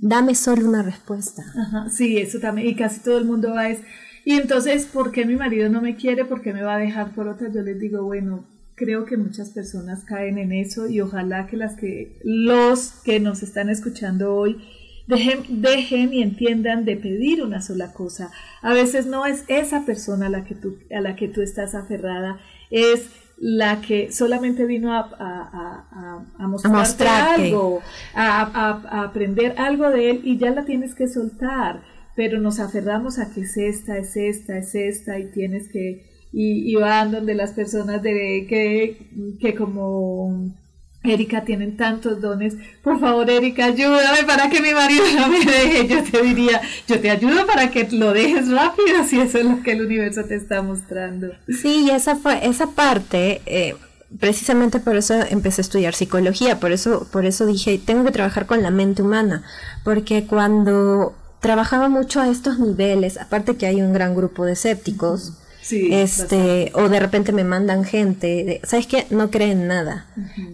[0.00, 1.44] dame solo una respuesta.
[1.88, 3.80] Sí, eso también, y casi todo el mundo va es,
[4.26, 6.24] y entonces, ¿por qué mi marido no me quiere?
[6.24, 7.48] ¿Por qué me va a dejar por otra?
[7.48, 11.76] Yo les digo, bueno, creo que muchas personas caen en eso y ojalá que las
[11.76, 14.60] que, los que nos están escuchando hoy,
[15.06, 18.32] Dejen, dejen, y entiendan de pedir una sola cosa.
[18.60, 21.76] A veces no es esa persona a la que tú, a la que tú estás
[21.76, 22.40] aferrada,
[22.72, 23.08] es
[23.38, 27.82] la que solamente vino a, a, a, mostrarte algo,
[28.14, 31.82] a, aprender algo de él y ya la tienes que soltar,
[32.16, 36.72] pero nos aferramos a que es esta, es esta, es esta y tienes que, y,
[36.72, 40.52] y van donde las personas de que, que como
[41.04, 42.54] Erika tienen tantos dones.
[42.82, 45.86] Por favor, Erika, ayúdame para que mi marido no me deje.
[45.86, 49.62] Yo te diría, yo te ayudo para que lo dejes rápido si eso es lo
[49.62, 51.28] que el universo te está mostrando.
[51.48, 53.42] Sí, esa fue esa parte.
[53.46, 53.74] Eh,
[54.18, 56.58] precisamente por eso empecé a estudiar psicología.
[56.60, 59.44] Por eso, por eso dije, tengo que trabajar con la mente humana,
[59.84, 61.14] porque cuando
[61.46, 65.34] trabajaba mucho a estos niveles, aparte que hay un gran grupo de escépticos
[65.70, 69.06] este, o de repente me mandan gente, ¿sabes qué?
[69.10, 70.06] No creen nada,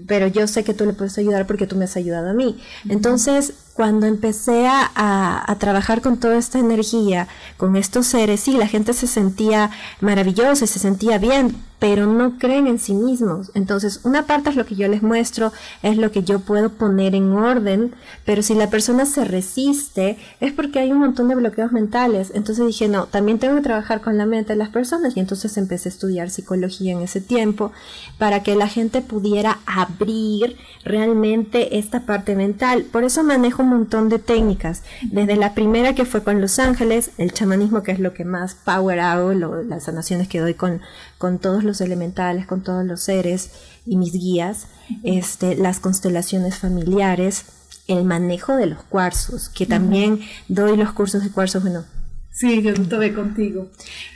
[0.07, 2.59] pero yo sé que tú le puedes ayudar porque tú me has ayudado a mí.
[2.88, 8.66] Entonces, cuando empecé a, a, trabajar con toda esta energía, con estos seres, sí, la
[8.66, 13.50] gente se sentía maravillosa, se sentía bien, pero no creen en sí mismos.
[13.54, 17.16] Entonces, una parte es lo que yo les muestro, es lo que yo puedo poner
[17.16, 17.92] en orden,
[18.24, 22.30] pero si la persona se resiste, es porque hay un montón de bloqueos mentales.
[22.37, 25.56] Entonces dije, no, también tengo que trabajar con la mente de las personas y entonces
[25.56, 27.72] empecé a estudiar psicología en ese tiempo
[28.16, 32.85] para que la gente pudiera abrir realmente esta parte mental.
[32.85, 37.32] Por eso manejo montón de técnicas, desde la primera que fue con los ángeles, el
[37.32, 40.80] chamanismo que es lo que más power hago, las sanaciones que doy con,
[41.18, 43.50] con todos los elementales, con todos los seres
[43.87, 44.66] y mis guías,
[45.02, 47.44] este, las constelaciones familiares,
[47.88, 51.85] el manejo de los cuarzos, que también doy los cursos de cuarzos, bueno,
[52.32, 53.68] Sí, yo tomé contigo.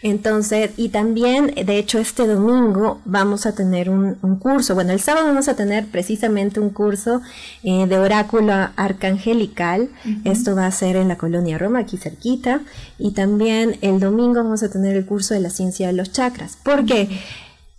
[0.03, 4.75] Entonces, y también, de hecho, este domingo vamos a tener un, curso.
[4.75, 7.21] Bueno, el sábado vamos a tener precisamente un curso
[7.63, 9.91] eh, de oráculo arcangelical.
[10.25, 12.63] Esto va a ser en la colonia Roma, aquí cerquita.
[12.99, 16.57] Y también el domingo vamos a tener el curso de la ciencia de los chakras.
[16.63, 17.21] Porque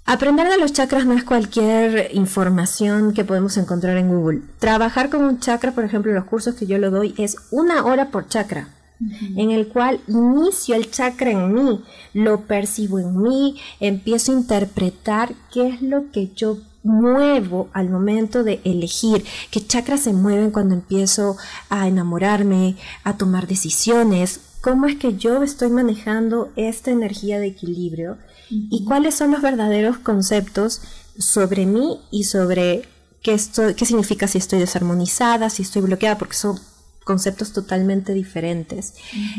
[0.09, 4.39] Aprender de los chakras no es cualquier información que podemos encontrar en Google.
[4.57, 8.09] Trabajar con un chakra, por ejemplo, los cursos que yo lo doy, es una hora
[8.09, 8.69] por chakra
[8.99, 11.81] en el cual inicio el chakra en mí,
[12.13, 18.43] lo percibo en mí, empiezo a interpretar qué es lo que yo muevo al momento
[18.43, 21.37] de elegir, qué chakras se mueven cuando empiezo
[21.69, 28.17] a enamorarme, a tomar decisiones, cómo es que yo estoy manejando esta energía de equilibrio
[28.49, 30.81] y cuáles son los verdaderos conceptos
[31.17, 32.87] sobre mí y sobre
[33.21, 36.59] qué, estoy, qué significa si estoy desarmonizada, si estoy bloqueada, porque son
[37.07, 38.93] conceptos totalmente diferentes.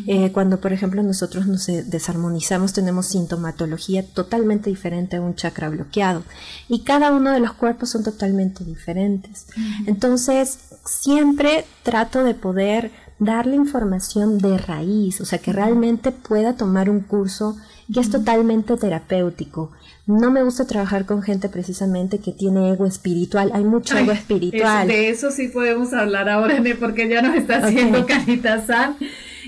[0.06, 6.24] Eh, cuando, por ejemplo, nosotros nos desarmonizamos, tenemos sintomatología totalmente diferente a un chakra bloqueado.
[6.66, 9.46] Y cada uno de los cuerpos son totalmente diferentes.
[9.86, 16.88] Entonces, siempre trato de poder darle información de raíz, o sea, que realmente pueda tomar
[16.88, 17.56] un curso
[17.92, 19.72] que es totalmente terapéutico.
[20.08, 23.50] No me gusta trabajar con gente precisamente que tiene ego espiritual.
[23.52, 24.88] Hay mucho ego espiritual.
[24.88, 28.96] de eso sí podemos hablar ahora, porque ya nos está haciendo carita san.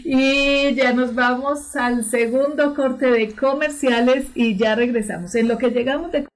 [0.04, 5.34] Y ya nos vamos al segundo corte de comerciales y ya regresamos.
[5.34, 6.26] En lo que llegamos de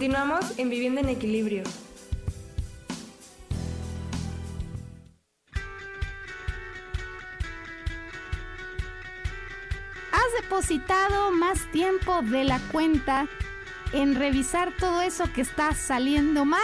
[0.00, 1.62] Continuamos en Vivienda en Equilibrio.
[10.10, 13.28] Has depositado más tiempo de la cuenta
[13.92, 16.62] en revisar todo eso que está saliendo mal.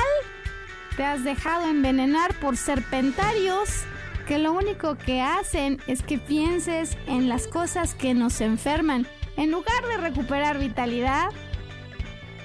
[0.96, 3.82] Te has dejado envenenar por serpentarios
[4.26, 9.06] que lo único que hacen es que pienses en las cosas que nos enferman.
[9.36, 11.28] En lugar de recuperar vitalidad,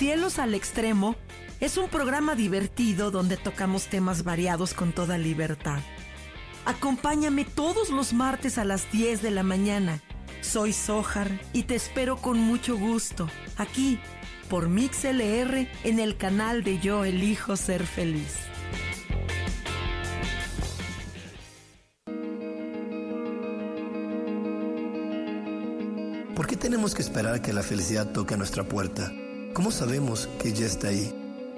[0.00, 1.14] Cielos al Extremo
[1.60, 5.80] es un programa divertido donde tocamos temas variados con toda libertad.
[6.64, 10.00] Acompáñame todos los martes a las 10 de la mañana.
[10.40, 14.00] Soy Sojar y te espero con mucho gusto aquí
[14.48, 18.38] por MixLR en el canal de Yo Elijo Ser Feliz.
[26.34, 29.12] ¿Por qué tenemos que esperar a que la felicidad toque a nuestra puerta?
[29.52, 31.12] ¿Cómo sabemos que ya está ahí?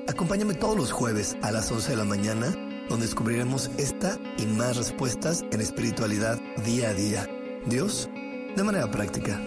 [0.09, 2.47] Acompáñame todos los jueves a las 11 de la mañana,
[2.89, 7.29] donde descubriremos esta y más respuestas en espiritualidad día a día.
[7.67, 8.09] Dios,
[8.57, 9.39] de manera práctica.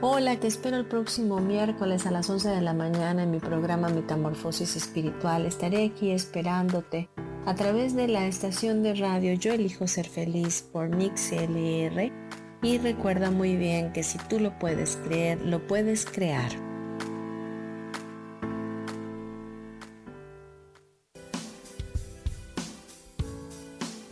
[0.00, 3.88] Hola, te espero el próximo miércoles a las 11 de la mañana en mi programa
[3.88, 5.44] Metamorfosis Espiritual.
[5.44, 7.08] Estaré aquí esperándote
[7.46, 12.10] a través de la estación de radio Yo Elijo Ser Feliz por MixLR.
[12.62, 16.50] Y recuerda muy bien que si tú lo puedes creer, lo puedes crear.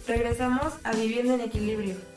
[0.07, 2.12] Regresamos a Vivienda en Equilibrio.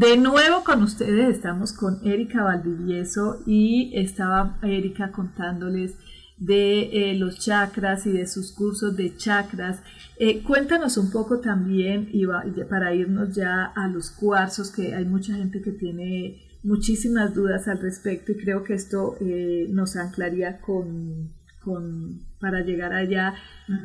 [0.00, 5.94] De nuevo con ustedes estamos con Erika Valdivieso y estaba Erika contándoles
[6.38, 9.82] de eh, los chakras y de sus cursos de chakras.
[10.18, 12.24] Eh, cuéntanos un poco también, y
[12.70, 17.82] para irnos ya a los cuarzos, que hay mucha gente que tiene muchísimas dudas al
[17.82, 23.34] respecto y creo que esto eh, nos anclaría con, con, para llegar allá,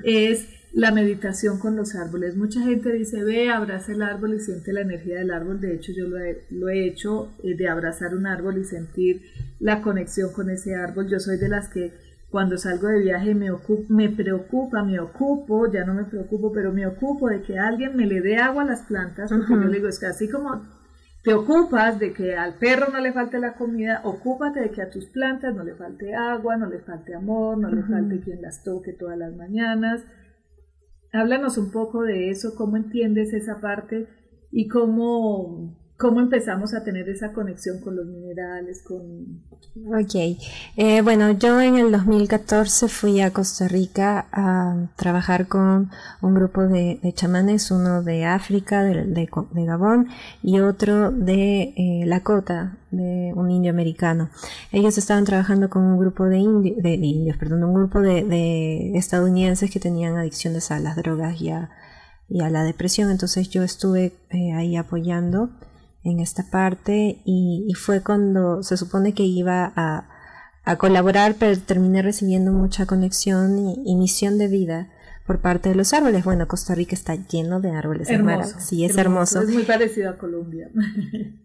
[0.03, 2.35] es la meditación con los árboles.
[2.35, 5.61] Mucha gente dice, ve, abraza el árbol y siente la energía del árbol.
[5.61, 9.21] De hecho, yo lo he, lo he hecho eh, de abrazar un árbol y sentir
[9.59, 11.07] la conexión con ese árbol.
[11.07, 11.93] Yo soy de las que
[12.29, 13.49] cuando salgo de viaje me,
[13.87, 18.05] me preocupa, me ocupo, ya no me preocupo, pero me ocupo de que alguien me
[18.05, 20.61] le dé agua a las plantas, porque yo le digo, es que así como
[21.25, 24.91] te ocupas de que al perro no le falte la comida, ocúpate de que a
[24.91, 28.63] tus plantas no le falte agua, no le falte amor, no le falte quien las
[28.63, 30.05] toque todas las mañanas.
[31.11, 34.07] Háblanos un poco de eso, cómo entiendes esa parte
[34.51, 39.43] y cómo, cómo empezamos a tener esa conexión con los minerales, con...
[39.87, 40.39] Ok,
[40.75, 45.89] eh, bueno, yo en el 2014 fui a Costa Rica a trabajar con
[46.21, 50.07] un grupo de, chamanes, uno de África, de, de, Gabón,
[50.43, 54.29] y otro de eh, Lakota, de un indio americano.
[54.71, 56.39] Ellos estaban trabajando con un grupo de,
[56.77, 61.69] de indios, perdón, un grupo de, estadounidenses que tenían adicciones a las drogas y a,
[62.27, 65.49] y a la depresión, entonces yo estuve eh, ahí apoyando
[66.05, 70.07] en esta parte y, fue cuando se supone que iba a,
[70.77, 74.89] colaborar, pero terminé recibiendo mucha conexión y, misión de vida
[75.25, 76.23] por parte de los árboles.
[76.23, 78.09] Bueno, Costa Rica está lleno de árboles.
[78.09, 78.55] Hermoso.
[78.59, 79.41] Sí, es hermoso.
[79.41, 80.69] Es muy parecido a Colombia.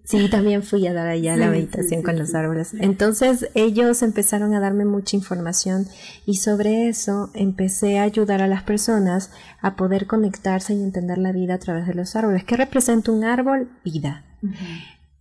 [0.03, 2.75] Sí, también fui a dar allá la meditación con los árboles.
[2.81, 5.87] Entonces ellos empezaron a darme mucha información
[6.27, 9.31] y sobre eso empecé a ayudar a las personas
[9.61, 12.43] a poder conectarse y entender la vida a través de los árboles.
[12.43, 13.69] ¿Qué representa un árbol?
[13.85, 14.25] Vida.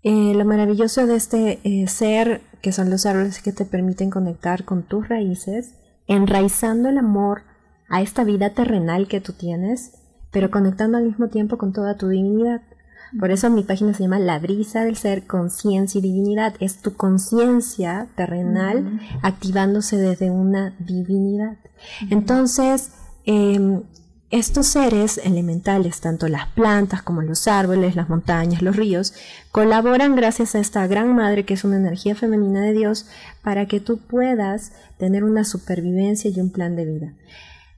[0.02, 4.64] Eh, lo maravilloso de este eh, ser, que son los árboles que te permiten conectar
[4.64, 5.74] con tus raíces,
[6.08, 7.42] enraizando el amor
[7.90, 9.98] a esta vida terrenal que tú tienes,
[10.32, 12.62] pero conectando al mismo tiempo con toda tu dignidad.
[13.18, 16.54] Por eso mi página se llama La brisa del ser, conciencia y divinidad.
[16.60, 21.58] Es tu conciencia terrenal activándose desde una divinidad.
[22.12, 22.92] Entonces,
[23.26, 23.82] em,
[24.32, 29.14] estos seres elementales, tanto las plantas como los árboles, las montañas, los ríos,
[29.52, 33.08] colaboran gracias a esta gran madre que es una energía femenina de Dios
[33.44, 37.14] para que tú puedas tener una supervivencia y un plan de vida.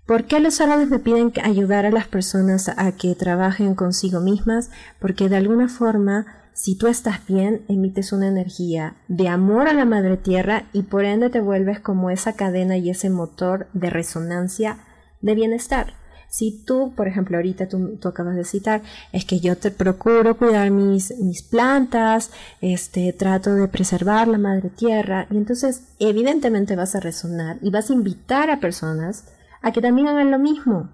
[0.05, 4.69] ¿Por qué los árboles me piden ayudar a las personas a que trabajen consigo mismas?
[4.99, 9.85] Porque de alguna forma, si tú estás bien, emites una energía de amor a la
[9.85, 14.79] madre tierra y por ende te vuelves como esa cadena y ese motor de resonancia
[15.21, 16.00] de bienestar.
[16.31, 20.71] Si tú, por ejemplo, ahorita tú, acabas de citar, es que yo te procuro cuidar
[20.71, 27.01] mis, mis plantas, este, trato de preservar la madre tierra, y entonces evidentemente vas a
[27.01, 29.25] resonar y vas a invitar a personas
[29.61, 30.89] a que también hagan lo mismo.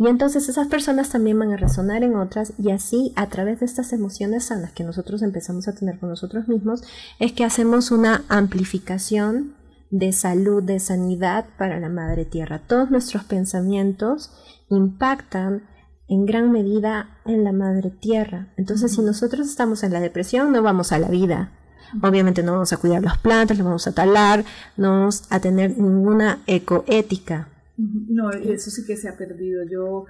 [0.00, 3.66] Y entonces esas personas también van a resonar en otras y así a través de
[3.66, 6.82] estas emociones sanas que nosotros empezamos a tener con nosotros mismos
[7.20, 9.54] es que hacemos una amplificación
[9.92, 12.62] de salud, de sanidad para la madre tierra.
[12.66, 14.32] Todos nuestros pensamientos
[14.76, 15.62] impactan
[16.08, 18.52] en gran medida en la madre tierra.
[18.56, 21.52] Entonces si nosotros estamos en la depresión no vamos a la vida.
[22.02, 24.44] Obviamente no vamos a cuidar las plantas, no vamos a talar,
[24.76, 29.64] no vamos a tener ninguna ecoética no, eso sí que se ha perdido.
[29.70, 30.06] Yo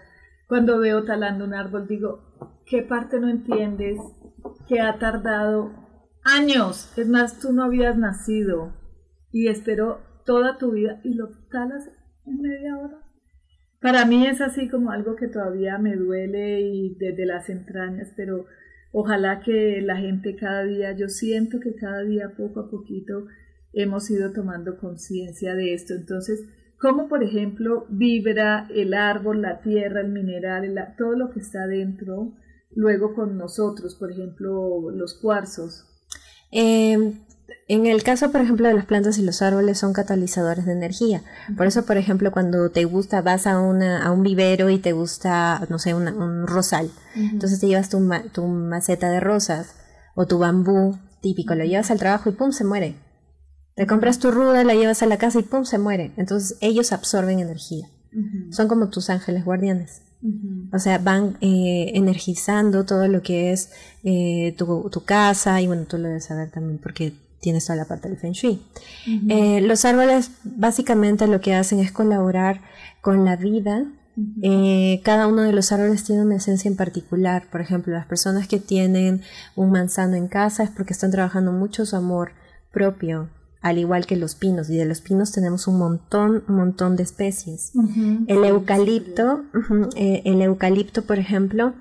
[0.49, 2.21] cuando veo talando un árbol digo,
[2.67, 3.99] ¿qué parte no entiendes?
[4.69, 5.73] Que ha tardado
[6.25, 6.93] años.
[6.97, 8.75] Es más, tú no habías nacido
[9.31, 11.89] y esperó toda tu vida y lo talas
[12.27, 13.02] en media hora.
[13.83, 18.47] Para mí es así como algo que todavía me duele y desde las entrañas, pero
[18.93, 23.27] ojalá que la gente cada día, yo siento que cada día poco a poquito
[23.73, 25.95] hemos ido tomando conciencia de esto.
[25.95, 26.45] Entonces,
[26.79, 32.35] cómo, por ejemplo, vibra el árbol, la tierra, el mineral, todo lo que está dentro,
[32.71, 35.89] luego con nosotros, por ejemplo, los cuarzos.
[36.53, 37.15] Em,
[37.69, 41.23] en el caso, por ejemplo, de las plantas y los árboles son catalizadores de energía.
[41.57, 44.93] Por eso, por ejemplo, cuando te gusta, vas a, una, a un vivero y te
[44.93, 46.91] gusta, no sé, un rosal.
[47.15, 49.75] Entonces te llevas tu, tu maceta de rosas
[50.15, 52.97] o tu bambú típico, lo llevas al trabajo y pum, se muere.
[53.75, 56.13] Te compras tu ruda, la llevas a la casa y pum, se muere.
[56.17, 57.89] Entonces ellos absorben energía.
[58.51, 60.03] Son como tus ángeles guardianes.
[60.73, 63.71] O sea, van eh, energizando todo lo que es
[64.05, 67.13] eh, tu, tu, casa y bueno, tú lo debes saber también porque
[67.43, 68.63] tienes toda la parte del feng shui.
[69.29, 72.63] Eh, los árboles básicamente lo que hacen es colaborar
[73.03, 73.85] con la vida.
[75.03, 77.49] cada uno de los árboles tiene una esencia en particular.
[77.51, 79.23] Por ejemplo, las personas que tienen
[79.57, 82.31] un manzano en casa es porque están trabajando mucho su amor
[82.73, 83.29] propio,
[83.61, 87.03] al igual que los pinos, y de los pinos tenemos un montón, un montón de
[87.03, 87.73] especies.
[88.29, 89.43] El eucalipto,
[89.97, 91.75] eh, el eucalipto, por ejemplo,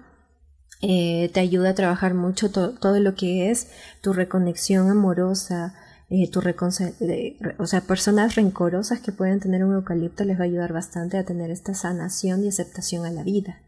[0.82, 3.68] eh, te ayuda a trabajar mucho todo lo que es
[4.02, 5.76] tu reconexión amorosa,
[6.10, 6.42] eh, tu
[7.58, 11.24] o sea, personas rencorosas que pueden tener un eucalipto les va a ayudar bastante a
[11.24, 13.62] tener esta sanación y aceptación a la vida.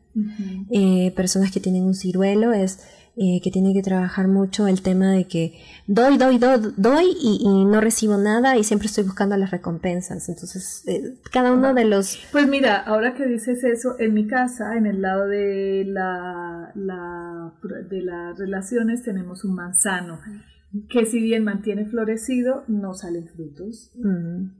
[1.16, 2.80] personas que tienen un ciruelo es
[3.16, 7.66] eh, que tiene que trabajar mucho el tema de que doy, doy, doy, doy y,
[7.66, 10.30] no recibo nada y siempre estoy buscando las recompensas.
[10.30, 12.18] Entonces, eh, cada uno de los...
[12.32, 17.53] Pues mira, ahora que dices eso, en mi casa, en el lado de, la, la
[17.89, 20.20] de las relaciones, tenemos un manzano
[20.89, 23.91] que si bien mantiene florecido, no salen frutos.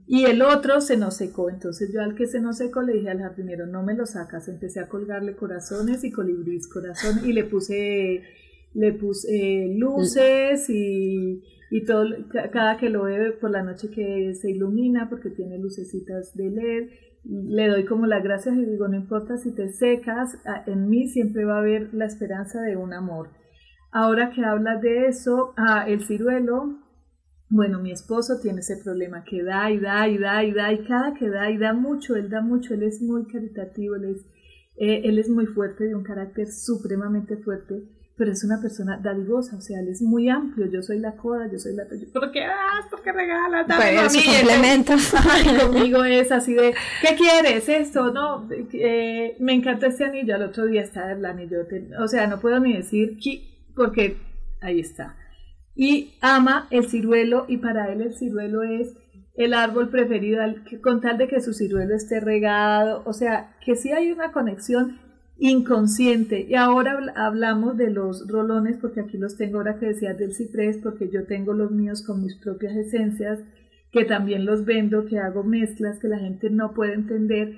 [0.06, 1.50] Y el otro se nos secó.
[1.50, 4.46] Entonces yo al que se nos secó le dije al jardinero, no me lo sacas.
[4.46, 8.22] Empecé a colgarle corazones y colibríes corazón y le puse
[8.74, 12.04] le puse eh, luces y, y, todo,
[12.52, 16.90] cada que lo ve por la noche que se ilumina porque tiene lucecitas de LED,
[17.24, 21.44] le doy como las gracias y digo, no importa si te secas, en mí siempre
[21.44, 23.30] va a haber la esperanza de un amor.
[23.92, 26.80] Ahora que hablas de eso, ah, el ciruelo,
[27.48, 30.84] bueno, mi esposo tiene ese problema que da y da y da y da y
[30.84, 34.26] cada que da y da mucho, él da mucho, él es muy caritativo, él es,
[34.76, 39.56] eh, él es muy fuerte, de un carácter supremamente fuerte pero es una persona dadivosa,
[39.56, 41.84] o sea, él es muy amplio, yo soy la coda, yo soy la...
[42.12, 42.86] ¿Por qué das?
[42.88, 43.66] ¿Por qué regalas?
[43.66, 44.16] Dame pues,
[45.60, 47.68] conmigo es así de, ¿qué quieres?
[47.68, 51.66] Esto, no, eh, me encanta este anillo, al otro día está el anillo,
[51.98, 54.16] o sea, no puedo ni decir que, porque
[54.60, 55.16] ahí está.
[55.74, 58.94] Y ama el ciruelo y para él el ciruelo es
[59.34, 60.40] el árbol preferido,
[60.82, 65.00] con tal de que su ciruelo esté regado, o sea, que sí hay una conexión
[65.36, 66.46] inconsciente.
[66.48, 70.78] Y ahora hablamos de los rolones, porque aquí los tengo ahora que decías del ciprés,
[70.78, 73.40] porque yo tengo los míos con mis propias esencias,
[73.90, 77.56] que también los vendo, que hago mezclas que la gente no puede entender,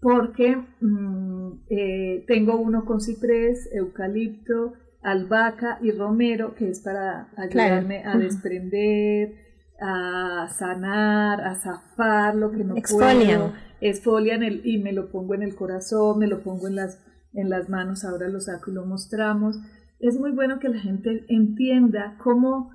[0.00, 8.04] porque mm, eh, tengo uno con ciprés, eucalipto, albahaca y romero, que es para ayudarme
[8.04, 9.34] a desprender,
[9.80, 13.52] a sanar, a zafar lo que no puedo.
[13.82, 17.50] Exfolian el, y me lo pongo en el corazón, me lo pongo en las, en
[17.50, 19.58] las manos, ahora lo saco y lo mostramos.
[19.98, 22.70] Es muy bueno que la gente entienda cómo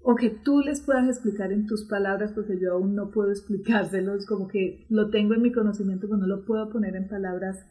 [0.00, 4.24] o que tú les puedas explicar en tus palabras, porque yo aún no puedo explicárselos,
[4.24, 7.66] como que lo tengo en mi conocimiento, pero no lo puedo poner en palabras.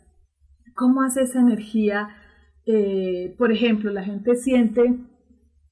[0.75, 2.09] ¿Cómo hace esa energía?
[2.67, 4.99] Eh, por ejemplo, la gente siente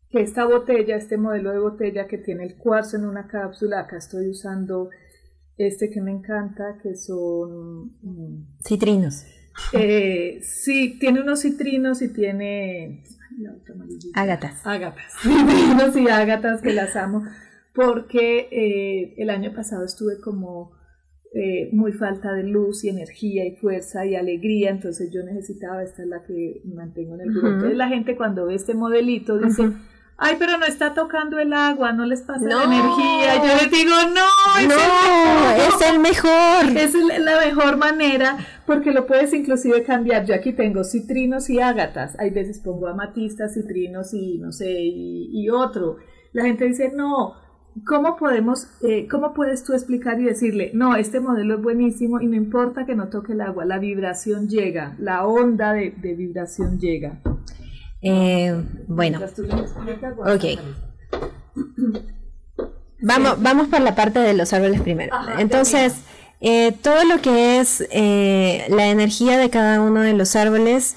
[0.09, 3.97] que esta botella, este modelo de botella que tiene el cuarzo en una cápsula, acá
[3.97, 4.89] estoy usando
[5.57, 7.93] este que me encanta, que son...
[8.01, 9.25] Mm, citrinos.
[9.73, 13.03] Eh, sí, tiene unos citrinos y tiene
[14.13, 14.65] Ágatas.
[14.65, 15.13] Ágatas.
[15.21, 17.23] Citrinos y ágatas que las amo
[17.73, 20.71] porque eh, el año pasado estuve como
[21.33, 26.03] eh, muy falta de luz y energía y fuerza y alegría, entonces yo necesitaba, esta
[26.03, 27.47] es la que mantengo en el grupo.
[27.47, 29.71] Entonces la gente cuando ve este modelito dice,
[30.17, 33.35] ay, pero no está tocando el agua, no les pasa la energía.
[33.37, 34.67] Yo les digo, no,
[35.57, 36.77] es, el mejor.
[36.77, 40.25] es la mejor manera porque lo puedes inclusive cambiar.
[40.25, 42.17] Yo aquí tengo citrinos y ágatas.
[42.19, 45.97] Hay veces pongo amatistas, citrinos y no sé, y, otro.
[46.31, 47.33] La gente dice, no,
[47.85, 52.27] ¿cómo podemos, eh, cómo puedes tú explicar y decirle, no, este modelo es buenísimo y
[52.27, 56.79] no importa que no toque el agua, la vibración llega, la onda de, de vibración
[56.79, 57.19] llega.
[58.03, 58.53] Eh,
[58.87, 60.45] bueno, ok.
[63.05, 65.13] Vamos, vamos por la parte de los árboles primero.
[65.37, 65.93] Entonces,
[66.39, 70.95] eh, todo lo que es eh, la energía de cada uno de los árboles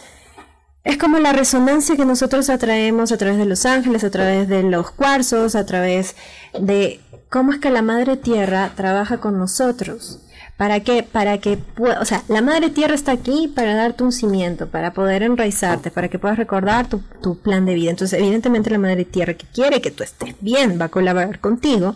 [0.84, 4.62] es como la resonancia que nosotros atraemos a través de los ángeles, a través de
[4.62, 6.14] los cuarzos, a través
[6.61, 10.20] de cómo es que la Madre Tierra trabaja con nosotros.
[10.57, 11.02] ¿Para qué?
[11.02, 15.22] Para que, o sea, la madre tierra está aquí para darte un cimiento, para poder
[15.22, 17.90] enraizarte, para que puedas recordar tu, tu, plan de vida.
[17.90, 21.94] Entonces, evidentemente la madre tierra que quiere que tú estés bien va a colaborar contigo.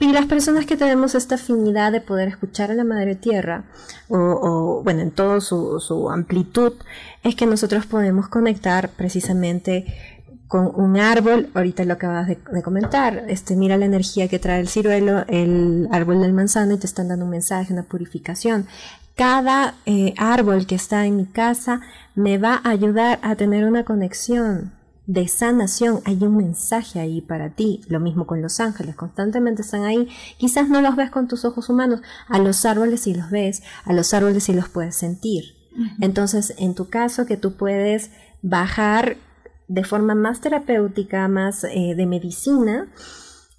[0.00, 3.64] Y las personas que tenemos esta afinidad de poder escuchar a la madre tierra,
[4.08, 6.72] o, o bueno, en toda su, su amplitud,
[7.22, 9.84] es que nosotros podemos conectar precisamente
[10.52, 14.68] con un árbol, ahorita lo acabas de, comentar, este, mira la energía que trae el
[14.68, 18.66] ciruelo, el árbol del manzano y te están dando un mensaje, una purificación.
[19.16, 21.80] Cada eh, árbol que está en mi casa
[22.14, 24.72] me va a ayudar a tener una conexión
[25.06, 26.00] de sanación.
[26.04, 27.80] Hay un mensaje ahí para ti.
[27.88, 30.06] Lo mismo con los ángeles, constantemente están ahí.
[30.36, 33.94] Quizás no los ves con tus ojos humanos, a los árboles sí los ves, a
[33.94, 35.54] los árboles sí los puedes sentir.
[36.02, 38.10] Entonces, en tu caso, que tú puedes
[38.42, 39.16] bajar
[39.68, 42.88] de forma más terapéutica, más eh, de medicina,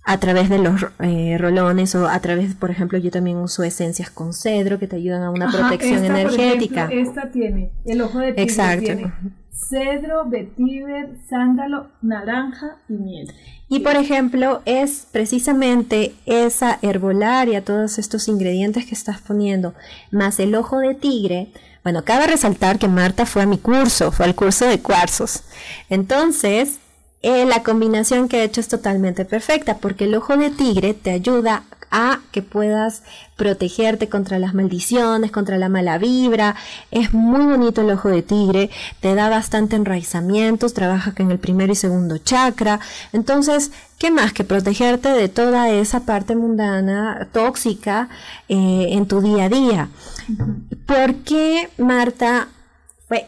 [0.06, 4.10] a través de los eh, rolones o a través, por ejemplo, yo también uso esencias
[4.10, 6.90] con cedro que te ayudan a una protección energética.
[6.92, 8.44] esta tiene el ojo de tigre.
[8.44, 9.12] Exacto.
[9.52, 13.32] cedro, vetiver, sándalo, naranja y miel.
[13.70, 19.74] Y por ejemplo, es precisamente esa herbolaria, todos estos ingredientes que estás poniendo,
[20.12, 21.48] más el ojo de tigre,
[21.84, 25.44] bueno, cabe resaltar que Marta fue a mi curso, fue al curso de cuarzos.
[25.90, 26.80] Entonces,
[27.22, 31.12] eh, la combinación que he hecho es totalmente perfecta porque el ojo de tigre te
[31.12, 31.64] ayuda
[31.94, 33.04] a que puedas
[33.38, 36.56] protegerte contra las maldiciones, contra la mala vibra.
[36.92, 38.70] Es muy bonito el ojo de tigre,
[39.00, 42.80] te da bastante enraizamientos, trabaja en el primero y segundo chakra.
[43.14, 48.10] Entonces, ¿qué más que protegerte de toda esa parte mundana, tóxica
[48.50, 49.90] eh, en tu día a día?
[50.88, 52.48] ¿Por qué, Marta,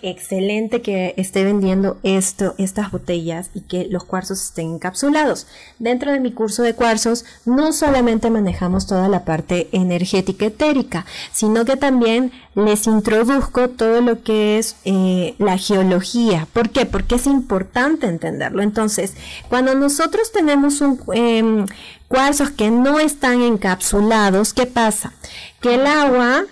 [0.02, 5.48] excelente que esté vendiendo esto, estas botellas y que los cuarzos estén encapsulados.
[5.80, 11.66] Dentro de mi curso de cuarzos no solamente manejamos toda la parte energética etérica, sino
[11.66, 16.48] que también les introduzco todo lo que es eh, la geología.
[16.54, 16.86] ¿Por qué?
[16.86, 18.62] Porque es importante entenderlo.
[18.62, 19.14] Entonces,
[19.50, 20.82] cuando nosotros tenemos
[21.14, 21.66] em,
[22.08, 25.14] cuarzos que no están encapsulados, ¿qué pasa?
[25.60, 26.46] Que el agua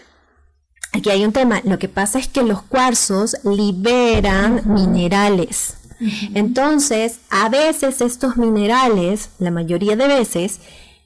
[0.94, 1.62] Aquí hay un tema.
[1.66, 5.76] Lo que pasa es que los cuarzos liberan minerales.
[6.34, 10.60] Entonces, a veces estos minerales, la mayoría de veces,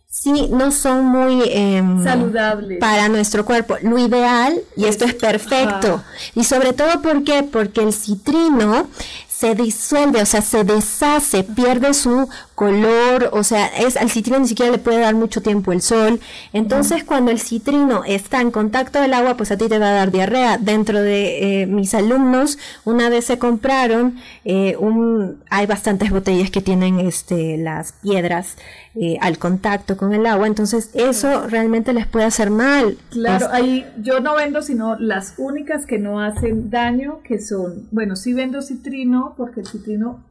[0.10, 3.76] sí no son muy em, saludables para nuestro cuerpo.
[3.82, 6.04] Lo ideal, y esto es perfecto,
[6.36, 8.88] y sobre todo ¿por Porque el citrino
[9.28, 12.28] se disuelve, o sea, se deshace, pierde su
[12.58, 16.20] color, o sea, es al citrino ni siquiera le puede dar mucho tiempo el sol.
[16.54, 19.92] Entonces, cuando el citrino está en contacto del agua, pues a ti te va a
[19.92, 20.58] dar diarrea.
[20.58, 26.62] Dentro de eh, mis alumnos, una vez se compraron, eh, un, hay bastantes botellas que
[26.62, 28.58] tienen este, las piedras
[28.96, 32.98] eh, al contacto con el agua, entonces eso realmente les puede hacer mal.
[33.12, 38.16] Claro, ahí yo no vendo sino las únicas que no hacen daño, que son, bueno,
[38.16, 40.26] sí vendo citrino, porque el citrino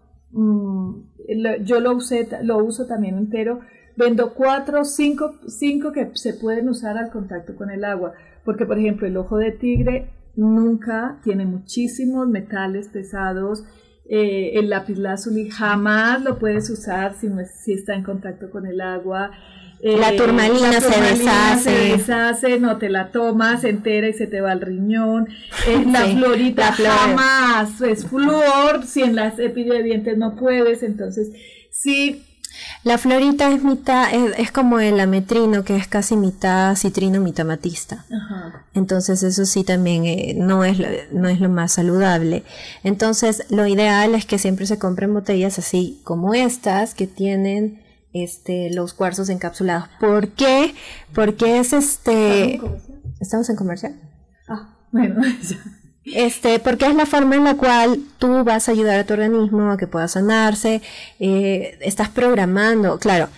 [1.64, 3.60] yo lo, usé, lo uso también entero.
[3.96, 8.12] Vendo cuatro, cinco, cinco que se pueden usar al contacto con el agua.
[8.44, 13.64] Porque, por ejemplo, el ojo de tigre nunca tiene muchísimos metales pesados
[14.08, 18.66] eh, el lápiz lazuli jamás lo puedes usar si, no si está en contacto con
[18.66, 19.32] el agua.
[19.80, 21.58] La, eh, turmalina se deshace.
[21.58, 25.28] se deshace, no te la tomas entera y se te va al riñón.
[25.66, 31.30] Eh, la florita jamás es flúor, si en las cepillo de dientes no puedes, entonces
[31.70, 32.22] sí
[32.84, 38.04] la florita es mitad, es, como el ametrino, que es casi mitad citrino, mitad matista.
[38.74, 42.44] Entonces eso sí también eh, no, es lo, no es lo más saludable.
[42.84, 47.82] Entonces lo ideal es que siempre se compren botellas así como estas, que tienen
[48.22, 49.88] este, los cuarzos encapsulados.
[50.00, 50.74] ¿Por qué?
[51.14, 52.60] Porque es este...
[53.20, 54.00] ¿Estamos en comercial?
[54.48, 55.22] Ah, bueno,
[56.04, 59.72] Este, porque es la forma en la cual tú vas a ayudar a tu organismo
[59.72, 60.80] a que pueda sanarse,
[61.18, 63.28] eh, estás programando, claro.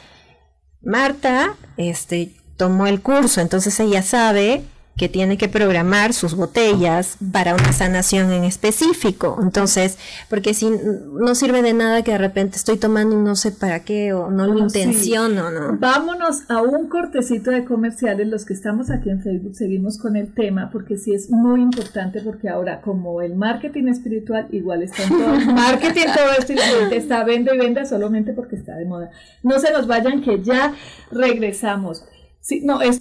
[0.83, 4.65] Marta, este, tomó el curso, entonces ella sabe
[4.99, 9.39] que tiene que programar sus botellas para una sanación en específico.
[9.41, 9.97] Entonces,
[10.29, 13.85] porque si no sirve de nada que de repente estoy tomando y no sé para
[13.85, 15.79] qué o no lo intenciono, ¿no?
[15.79, 18.27] Vámonos a un cortecito de comerciales.
[18.27, 22.21] Los que estamos aquí en Facebook seguimos con el tema porque sí es muy importante
[22.21, 25.41] porque ahora como el marketing espiritual igual está en todo.
[25.55, 26.53] marketing todo esto
[26.91, 29.11] está vende y vende solamente porque está de moda.
[29.45, 30.75] No se nos vayan que ya
[31.13, 32.05] regresamos.
[32.41, 33.01] Sí, no, es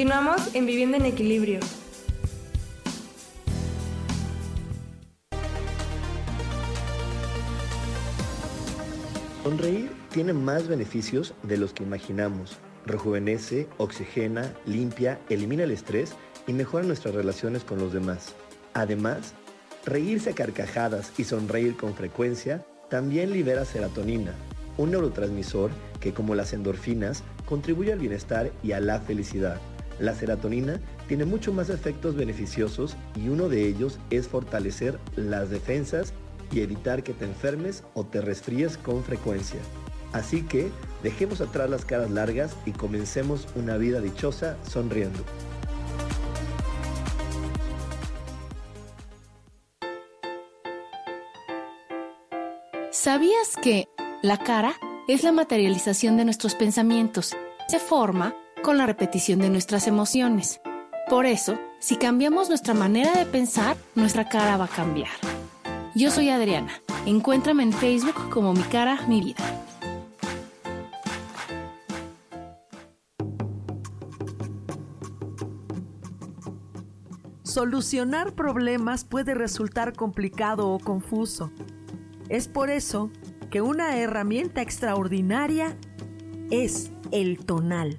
[0.00, 1.60] Continuamos en Viviendo en Equilibrio.
[9.44, 12.56] Sonreír tiene más beneficios de los que imaginamos.
[12.86, 16.14] Rejuvenece, oxigena, limpia, elimina el estrés
[16.46, 18.34] y mejora nuestras relaciones con los demás.
[18.72, 19.34] Además,
[19.84, 24.32] reírse a carcajadas y sonreír con frecuencia también libera serotonina,
[24.78, 25.70] un neurotransmisor
[26.00, 29.60] que como las endorfinas contribuye al bienestar y a la felicidad.
[30.00, 36.14] La serotonina tiene mucho más efectos beneficiosos y uno de ellos es fortalecer las defensas
[36.50, 39.60] y evitar que te enfermes o te resfríes con frecuencia.
[40.12, 40.70] Así que
[41.02, 45.22] dejemos atrás las caras largas y comencemos una vida dichosa sonriendo.
[52.90, 53.86] ¿Sabías que
[54.22, 54.72] la cara
[55.08, 57.36] es la materialización de nuestros pensamientos?
[57.68, 60.60] Se forma con la repetición de nuestras emociones.
[61.08, 65.10] Por eso, si cambiamos nuestra manera de pensar, nuestra cara va a cambiar.
[65.94, 66.72] Yo soy Adriana.
[67.06, 69.42] Encuéntrame en Facebook como mi cara, mi vida.
[77.42, 81.50] Solucionar problemas puede resultar complicado o confuso.
[82.28, 83.10] Es por eso
[83.50, 85.76] que una herramienta extraordinaria
[86.50, 87.98] es el tonal.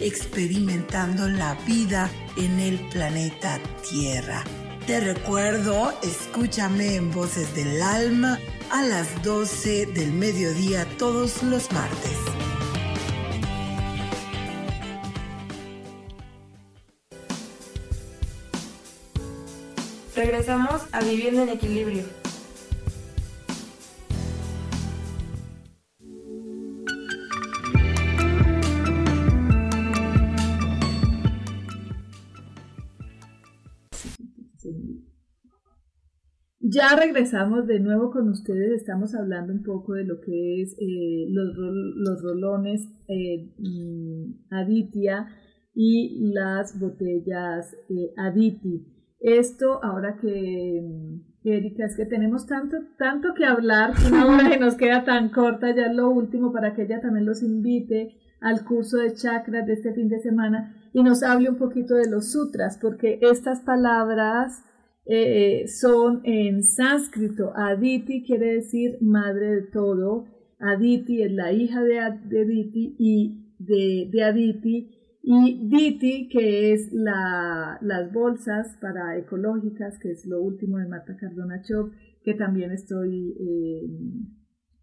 [0.00, 4.44] experimentando la vida en el planeta Tierra.
[4.86, 8.38] Te recuerdo, escúchame en Voces del Alma
[8.70, 12.16] a las 12 del mediodía todos los martes.
[20.16, 22.29] Regresamos a Viviendo en Equilibrio.
[36.72, 41.26] Ya regresamos de nuevo con ustedes, estamos hablando un poco de lo que es eh,
[41.28, 45.26] los, los, rolones eh, mm, Aditia
[45.74, 48.86] y las botellas eh, Aditi.
[49.18, 54.60] Esto, ahora que, mm, Erika, es que tenemos tanto, tanto que hablar, una hora que
[54.60, 58.64] nos queda tan corta, ya es lo último para que ella también los invite al
[58.64, 62.30] curso de chakras de este fin de semana y nos hable un poquito de los
[62.30, 64.62] sutras, porque estas palabras
[65.12, 67.52] eh, son en sánscrito.
[67.56, 70.26] Aditi quiere decir madre de todo.
[70.60, 74.96] Aditi es la hija de, Aditi y de, Aditi.
[75.20, 81.16] Y Diti, que es la, las bolsas para ecológicas, que es lo último de Marta
[81.16, 81.92] Cardona Chop,
[82.22, 83.90] que también estoy eh,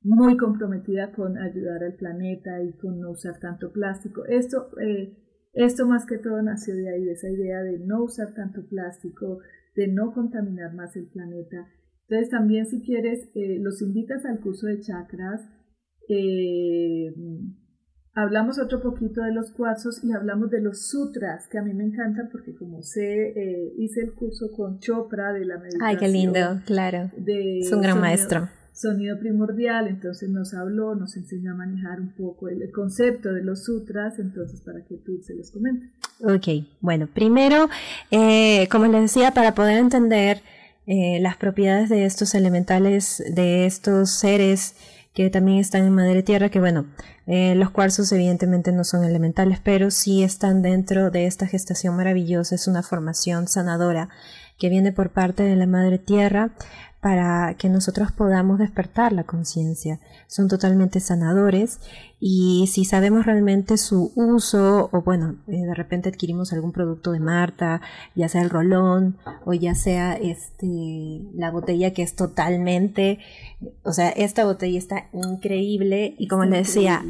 [0.04, 4.26] muy comprometida con ayudar al planeta y con no usar tanto plástico.
[4.26, 5.18] Esto, eh,
[5.54, 9.40] esto más que todo nació de ahí, de esa idea de no usar tanto plástico,
[9.78, 11.68] de no contaminar más el planeta.
[12.10, 15.48] Entonces también si quieres, eh, los invitas al curso de chakras.
[16.10, 17.14] Eh,
[18.16, 21.84] hablamos otro poquito de los cuarzos y hablamos de los sutras, que a mí me
[21.84, 25.88] encantan porque como sé, eh, hice el curso con Chopra de la meditación.
[25.88, 27.12] Ay, qué lindo, claro.
[27.16, 28.50] es un gran maestro.
[28.78, 33.64] Sonido primordial, entonces nos habló, nos enseñó a manejar un poco el, concepto de los
[33.64, 35.90] sutras, entonces para que tú se los comentes.
[36.24, 37.70] Ok, bueno, primero,
[38.12, 40.44] eh, como les decía, para poder entender
[40.86, 44.76] eh, las propiedades de estos elementales, de estos seres
[45.16, 46.86] que también están en madre tierra, que bueno,
[47.26, 52.54] eh, los cuarzos evidentemente no son elementales, pero sí están dentro de esta gestación maravillosa,
[52.54, 54.10] es una formación sanadora
[54.60, 56.52] que viene por parte de la madre tierra
[57.08, 60.02] para que nosotros podamos despertar la conciencia.
[60.28, 61.80] Son totalmente sanadores
[62.20, 67.20] y si sabemos realmente su uso o bueno, eh, de repente adquirimos algún producto de
[67.20, 67.82] Marta,
[68.16, 73.20] ya sea el rolón o ya sea este la botella que es totalmente,
[73.84, 77.06] o sea, esta botella está increíble y como le decía,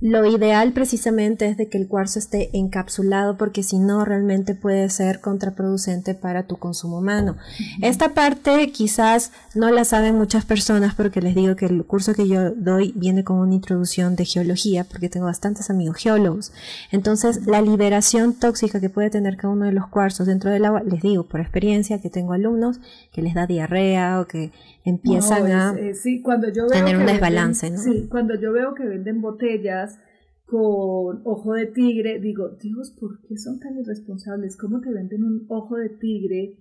[0.00, 4.88] lo ideal precisamente es de que el cuarzo esté encapsulado porque si no realmente puede
[4.90, 7.36] ser contraproducente para tu consumo humano.
[7.80, 12.28] Esta parte quizás no la saben muchas personas porque les digo que el curso que
[12.28, 14.51] yo doy viene con una introducción de geología
[14.90, 16.52] porque tengo bastantes amigos geólogos.
[16.90, 20.82] Entonces, la liberación tóxica que puede tener cada uno de los cuarzos dentro del agua,
[20.82, 22.80] les digo por experiencia que tengo alumnos
[23.12, 24.52] que les da diarrea o que
[24.84, 25.74] empiezan a
[26.22, 27.76] cuando yo tener un desbalance.
[27.76, 29.98] Sí, cuando yo veo que venden botellas
[30.46, 34.56] con ojo de tigre, digo, Dios, ¿por qué son tan irresponsables?
[34.56, 36.58] ¿Cómo te venden un ojo de tigre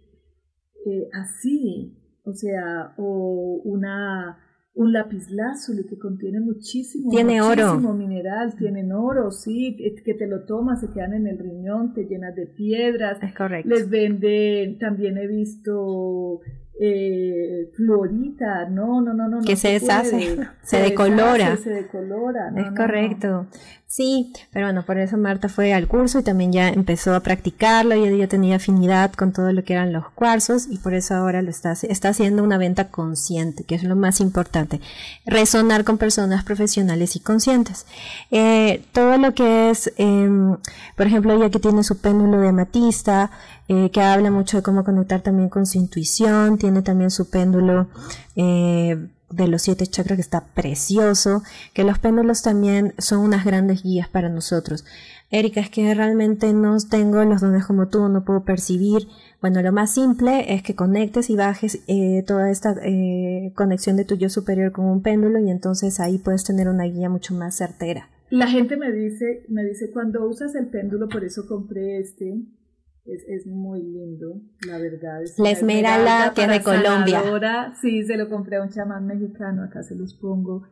[0.86, 1.98] eh, así?
[2.24, 4.38] O sea, o una
[4.74, 10.80] un lapislázuli que contiene muchísimo, tiene muchísimo mineral, tienen oro, sí, que te lo tomas,
[10.80, 13.22] se quedan en el riñón, te llenas de piedras.
[13.22, 13.70] Es correcto.
[13.70, 16.40] Les venden, también he visto
[16.80, 19.42] eh, fluorita, no, no, no, no.
[19.42, 21.58] Que se, deshace, se, decolora.
[21.58, 22.54] se decolora.
[22.56, 23.48] es correcto.
[23.92, 27.94] Sí, pero bueno, por eso Marta fue al curso y también ya empezó a practicarlo,
[27.94, 31.42] y ya tenía afinidad con todo lo que eran los cuarzos y por eso ahora
[31.42, 34.80] lo está, está haciendo una venta consciente, que es lo más importante,
[35.26, 37.86] resonar con personas profesionales y conscientes.
[38.32, 40.56] Eh, todo lo que es, em,
[40.96, 43.30] por ejemplo, ella que tiene su péndulo de amatista,
[43.68, 47.88] eh, que habla mucho de cómo conectar también con su intuición, tiene también su péndulo
[48.38, 53.84] eh, de los siete chakras que está precioso, que los péndulos también son unas grandes
[53.84, 54.86] guías para nosotros.
[55.32, 59.08] Erika, es que realmente no tengo los dones como tú, no puedo percibir.
[59.40, 64.04] Bueno, lo más simple es que conectes y bajes eh, toda esta eh, conexión de
[64.04, 67.56] tu yo superior con un péndulo y entonces ahí puedes tener una guía mucho más
[67.56, 68.10] certera.
[68.30, 72.42] La gente me dice, me dice, cuando usas el péndulo, por eso compré este,
[73.06, 75.22] es, es, muy lindo, la verdad.
[75.38, 77.24] la esmeralda, que es de Colombia.
[77.26, 80.68] Ahora sí, se lo compré a un chamán mexicano, acá se los pongo.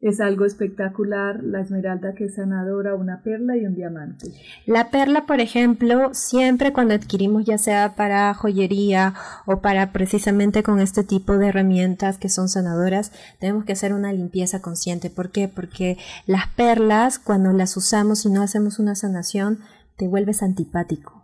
[0.00, 4.28] es algo espectacular, la esmeralda que es sanadora, una perla y un diamante.
[4.64, 9.12] La perla, por ejemplo, siempre cuando adquirimos ya sea para joyería
[9.44, 14.14] o para precisamente con este tipo de herramientas que son sanadoras, tenemos que hacer una
[14.14, 15.10] limpieza consciente.
[15.10, 15.46] ¿Por qué?
[15.46, 19.58] Porque las perlas, cuando las usamos y no hacemos una sanación,
[19.98, 21.19] te vuelves antipático.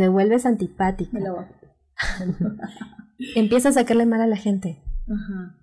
[0.00, 1.18] Te vuelves antipático.
[3.36, 4.78] Empieza a sacarle mal a la gente.
[5.06, 5.58] Ajá.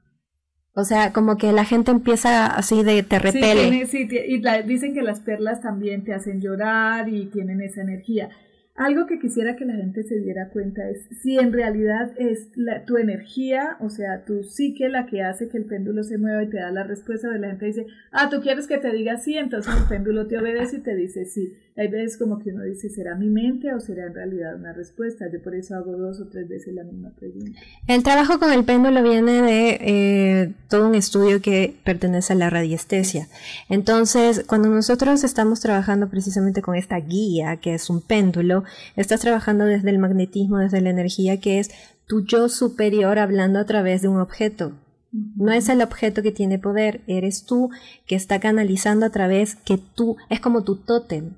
[0.75, 3.87] O sea, como que la gente empieza así de te repele.
[3.87, 8.29] Sí, y dicen que las perlas también te hacen llorar y tienen esa energía.
[8.77, 12.85] Algo que quisiera que la gente se diera cuenta es si en realidad es la,
[12.85, 16.49] tu energía, o sea, tu psique la que hace que el péndulo se mueva y
[16.49, 19.35] te da la respuesta de la gente dice, ah, tú quieres que te diga sí,
[19.35, 21.53] entonces el péndulo te obedece y te dice sí.
[21.79, 25.25] Hay veces como que uno dice, ¿será mi mente o será en realidad una respuesta?
[25.31, 27.59] Yo por eso hago dos o tres veces la misma pregunta.
[27.85, 32.49] El trabajo con el péndulo viene de eh, todo un estudio que pertenece a la
[32.49, 33.27] radiestesia.
[33.69, 38.63] Entonces, cuando nosotros estamos trabajando precisamente con esta guía, que es un péndulo,
[38.95, 41.71] estás trabajando desde el magnetismo, desde la energía, que es
[42.07, 44.73] tu yo superior hablando a través de un objeto.
[45.11, 47.69] No es el objeto que tiene poder, eres tú
[48.05, 51.33] que está canalizando a través que tú, es como tu tótem.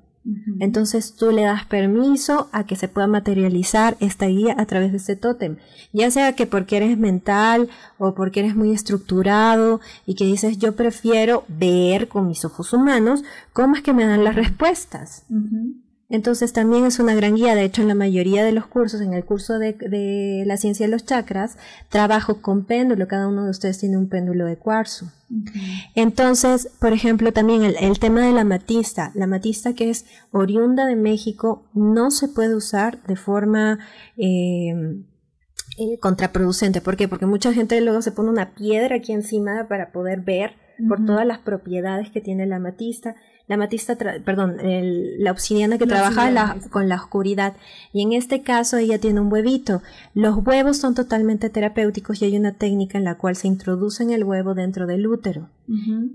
[0.58, 4.98] Entonces tú le das permiso a que se pueda materializar esta guía a través de
[4.98, 5.56] este tótem.
[5.92, 10.76] Ya sea que porque eres mental o porque eres muy estructurado y que dices yo
[10.76, 13.22] prefiero ver con mis ojos humanos
[13.52, 15.24] cómo es que me dan las respuestas.
[16.10, 17.54] Entonces también es una gran guía.
[17.54, 20.92] De hecho, en la mayoría de los cursos, en el curso de, la ciencia de
[20.92, 21.56] los chakras,
[21.88, 23.06] trabajo con péndulo.
[23.06, 25.06] Cada uno de ustedes tiene un péndulo de cuarzo.
[25.94, 29.12] Entonces, por ejemplo, también el, tema de la matista.
[29.14, 33.78] La matista que es oriunda de México no se puede usar de forma...
[34.16, 35.04] Eh,
[35.78, 36.80] eh, contraproducente.
[36.80, 37.06] ¿Por qué?
[37.06, 40.54] Porque mucha gente luego se pone una piedra aquí encima para poder ver
[40.88, 43.14] por todas las propiedades que tiene la matista
[43.50, 47.56] la matista, perdón, la obsidiana que trabaja con la oscuridad.
[47.92, 49.82] Y en este caso ella tiene un huevito.
[50.14, 54.12] Los huevos son totalmente terapéuticos y hay una técnica en la cual se introduce en
[54.12, 55.48] el huevo dentro del útero.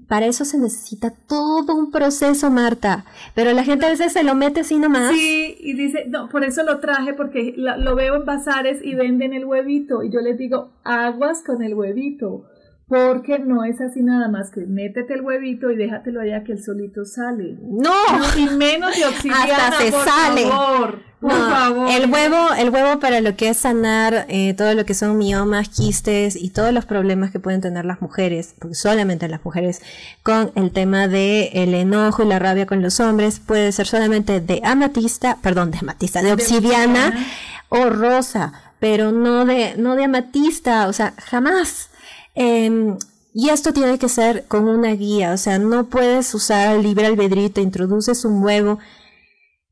[0.08, 3.04] Para eso se necesita todo un proceso, Marta.
[3.34, 5.14] Pero la gente a veces se lo mete así nomás.
[5.14, 9.34] Sí, y dice, no, por eso lo traje, porque lo veo en bazares y venden
[9.34, 10.04] el huevito.
[10.04, 12.46] Y yo les digo, aguas con el huevito
[12.88, 16.64] porque no es así nada más que métete el huevito y déjatelo allá que el
[16.64, 17.58] solito sale.
[17.62, 17.92] No,
[18.38, 20.46] y menos de obsidiana, Hasta se por sale.
[20.48, 21.00] favor.
[21.20, 21.90] Por favor.
[21.90, 25.70] El huevo, el huevo para lo que es sanar eh, todo lo que son miomas,
[25.70, 29.82] quistes y todos los problemas que pueden tener las mujeres, porque solamente las mujeres,
[30.22, 34.40] con el tema de el enojo y la rabia con los hombres, puede ser solamente
[34.40, 37.26] de amatista, perdón, de amatista, de obsidiana,
[37.70, 41.90] o rosa, pero no de, no de amatista, o sea, jamás.
[42.36, 42.98] Em,
[43.34, 47.52] y esto tiene que ser con una guía, o sea, no puedes usar libre albedrío,
[47.52, 48.80] te introduces un huevo.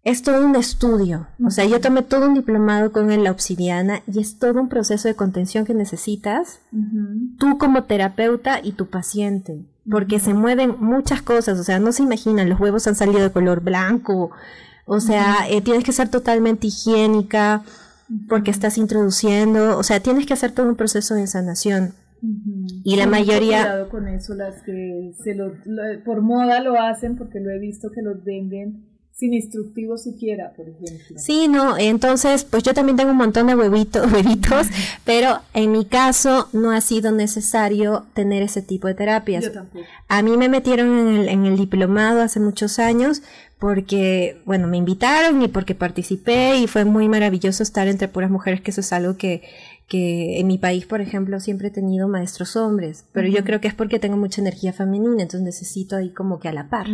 [0.04, 1.28] Es todo un estudio.
[1.46, 5.08] O sea, yo tomé todo un diplomado con la obsidiana y es todo un proceso
[5.08, 6.60] de contención que necesitas
[7.40, 9.66] tú como terapeuta y tu paciente.
[9.90, 11.58] Porque se mueven muchas cosas.
[11.58, 14.32] O sea, no se imaginan, los huevos han salido de color blanco.
[14.86, 17.64] O sea, eh, tienes que ser totalmente higiénica
[18.28, 19.78] porque estás introduciendo.
[19.78, 21.94] O sea, tienes que hacer todo un proceso de sanación.
[22.84, 23.64] Y la mayoría...
[23.64, 25.54] Cuidado con eso, las que se lo,
[26.06, 30.68] por moda lo hacen porque lo he visto que los venden sin instructivo siquiera, por
[30.68, 31.18] ejemplo.
[31.18, 34.68] Sí, no, entonces, pues yo también tengo un montón de huevitos, huevitos,
[35.06, 39.44] pero en mi caso no ha sido necesario tener ese tipo de terapias.
[39.44, 39.86] Yo tampoco.
[40.08, 43.22] A mí me metieron en el, en el diplomado hace muchos años
[43.60, 48.62] porque, bueno, me invitaron y porque participé y fue muy maravilloso estar entre puras mujeres,
[48.62, 49.44] que eso es algo que
[49.88, 53.68] que en mi país, por ejemplo, siempre he tenido maestros hombres, pero yo creo que
[53.68, 56.88] es porque tengo mucha energía femenina, entonces necesito ahí como que a la par.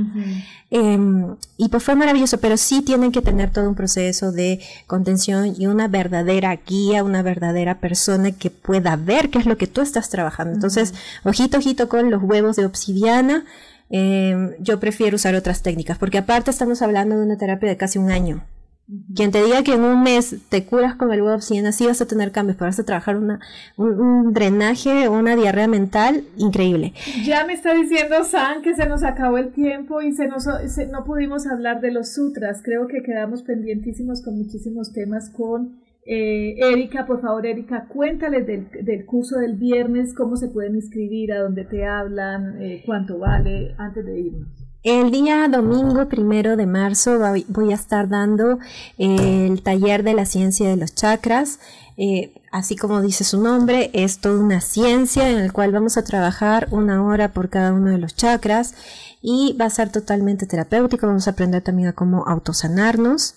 [0.72, 5.54] Em, y pues fue maravilloso, pero sí tienen que tener todo un proceso de contención
[5.58, 9.82] y una verdadera guía, una verdadera persona que pueda ver qué es lo que tú
[9.82, 10.56] estás trabajando.
[10.56, 13.46] Entonces, ojito, ojito con los huevos de obsidiana.
[13.92, 17.98] Em, yo prefiero usar otras técnicas, porque aparte estamos hablando de una terapia de casi
[17.98, 18.44] un año.
[19.16, 22.02] Quien te diga que en un mes te curas con el huevo obsidiana, sí vas
[22.02, 23.40] a tener cambios, pero vas a trabajar una,
[23.78, 26.94] un, drenaje o una diarrea mental increíble.
[27.24, 30.48] Ya me está diciendo San que se nos acabó el tiempo y se nos,
[30.92, 32.62] no pudimos hablar de los sutras.
[32.64, 37.06] Creo que quedamos pendientísimos con muchísimos temas con eh, Erika.
[37.06, 41.64] Por favor, Erika, cuéntales del, del, curso del viernes, cómo se pueden inscribir, a dónde
[41.64, 44.69] te hablan, eh, cuánto vale, antes de irnos.
[44.84, 47.20] El día domingo primero de marzo
[47.50, 48.60] voy a estar dando
[48.98, 51.60] el taller de la ciencia de los chakras.
[51.98, 56.06] Eh, así como dice su nombre, es toda una ciencia en la cual vamos a
[56.06, 58.74] trabajar una hora por cada uno de los chakras
[59.22, 61.08] y va a ser totalmente terapéutico.
[61.08, 63.36] Vamos a aprender también a cómo autosanarnos.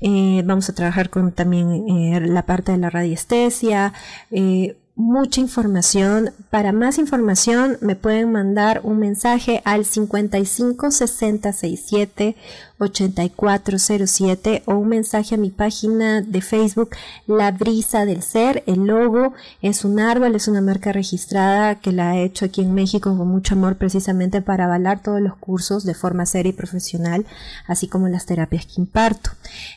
[0.00, 3.92] Eh, vamos a trabajar con también eh, la parte de la radiestesia.
[4.30, 6.32] Eh, mucha información.
[6.50, 12.36] Para más información me pueden mandar un mensaje al 55 60 67
[12.78, 16.90] 8407 o un mensaje a mi página de Facebook
[17.26, 18.64] La Brisa del Ser.
[18.66, 22.74] El logo es un árbol, es una marca registrada que la he hecho aquí en
[22.74, 27.26] México con mucho amor precisamente para avalar todos los cursos de forma seria y profesional,
[27.66, 29.30] así como las terapias que imparto.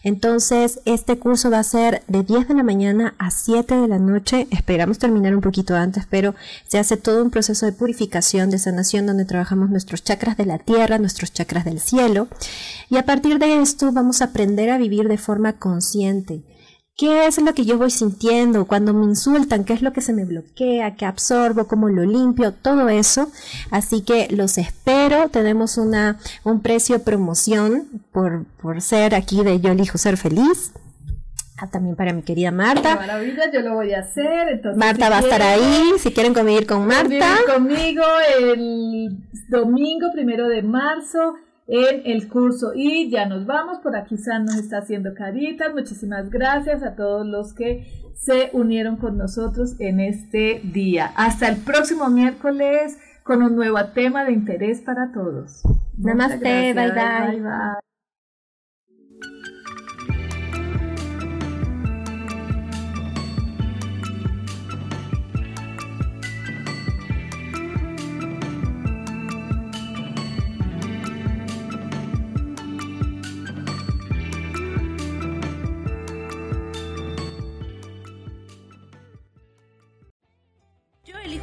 [0.04, 4.00] Entonces, este curso va a ser de 10 de la mañana a 7 de la
[4.00, 4.48] noche.
[4.52, 6.36] Esperamos terminar un poquito antes, pero
[6.68, 10.58] se hace todo un proceso de purificación, de sanación, donde trabajamos nuestros chakras de la
[10.58, 12.28] tierra, nuestros chakras del cielo.
[12.90, 16.42] Y a partir de esto vamos a aprender a vivir de forma consciente.
[16.96, 19.66] ¿Qué es lo que yo voy sintiendo cuando me insultan?
[19.66, 20.96] ¿Qué es lo que se me bloquea?
[20.96, 21.68] ¿Qué absorbo?
[21.68, 22.54] ¿Cómo lo limpio?
[22.54, 23.30] Todo eso.
[23.70, 25.30] Así que los espero.
[25.30, 30.72] Tenemos una, un precio promoción por, por ser aquí de Yo elijo ser feliz.
[31.60, 32.96] Ah, también para mi querida Marta.
[32.96, 34.50] maravilla, yo lo voy a hacer.
[34.50, 37.38] Entonces, Marta va a estar ahí, si quieren convivir con Marta.
[37.54, 38.04] Convivir conmigo
[38.40, 39.18] el
[39.50, 41.36] domingo primero de marzo
[41.68, 42.72] en el curso.
[42.74, 45.74] Y ya nos vamos, por aquí San nos está haciendo caritas.
[45.74, 51.12] Muchísimas gracias a todos los que se unieron con nosotros en este día.
[51.16, 55.62] Hasta el próximo miércoles con un nuevo tema de interés para todos.
[55.98, 57.42] Namaste, bye bye.
[57.42, 57.87] bye.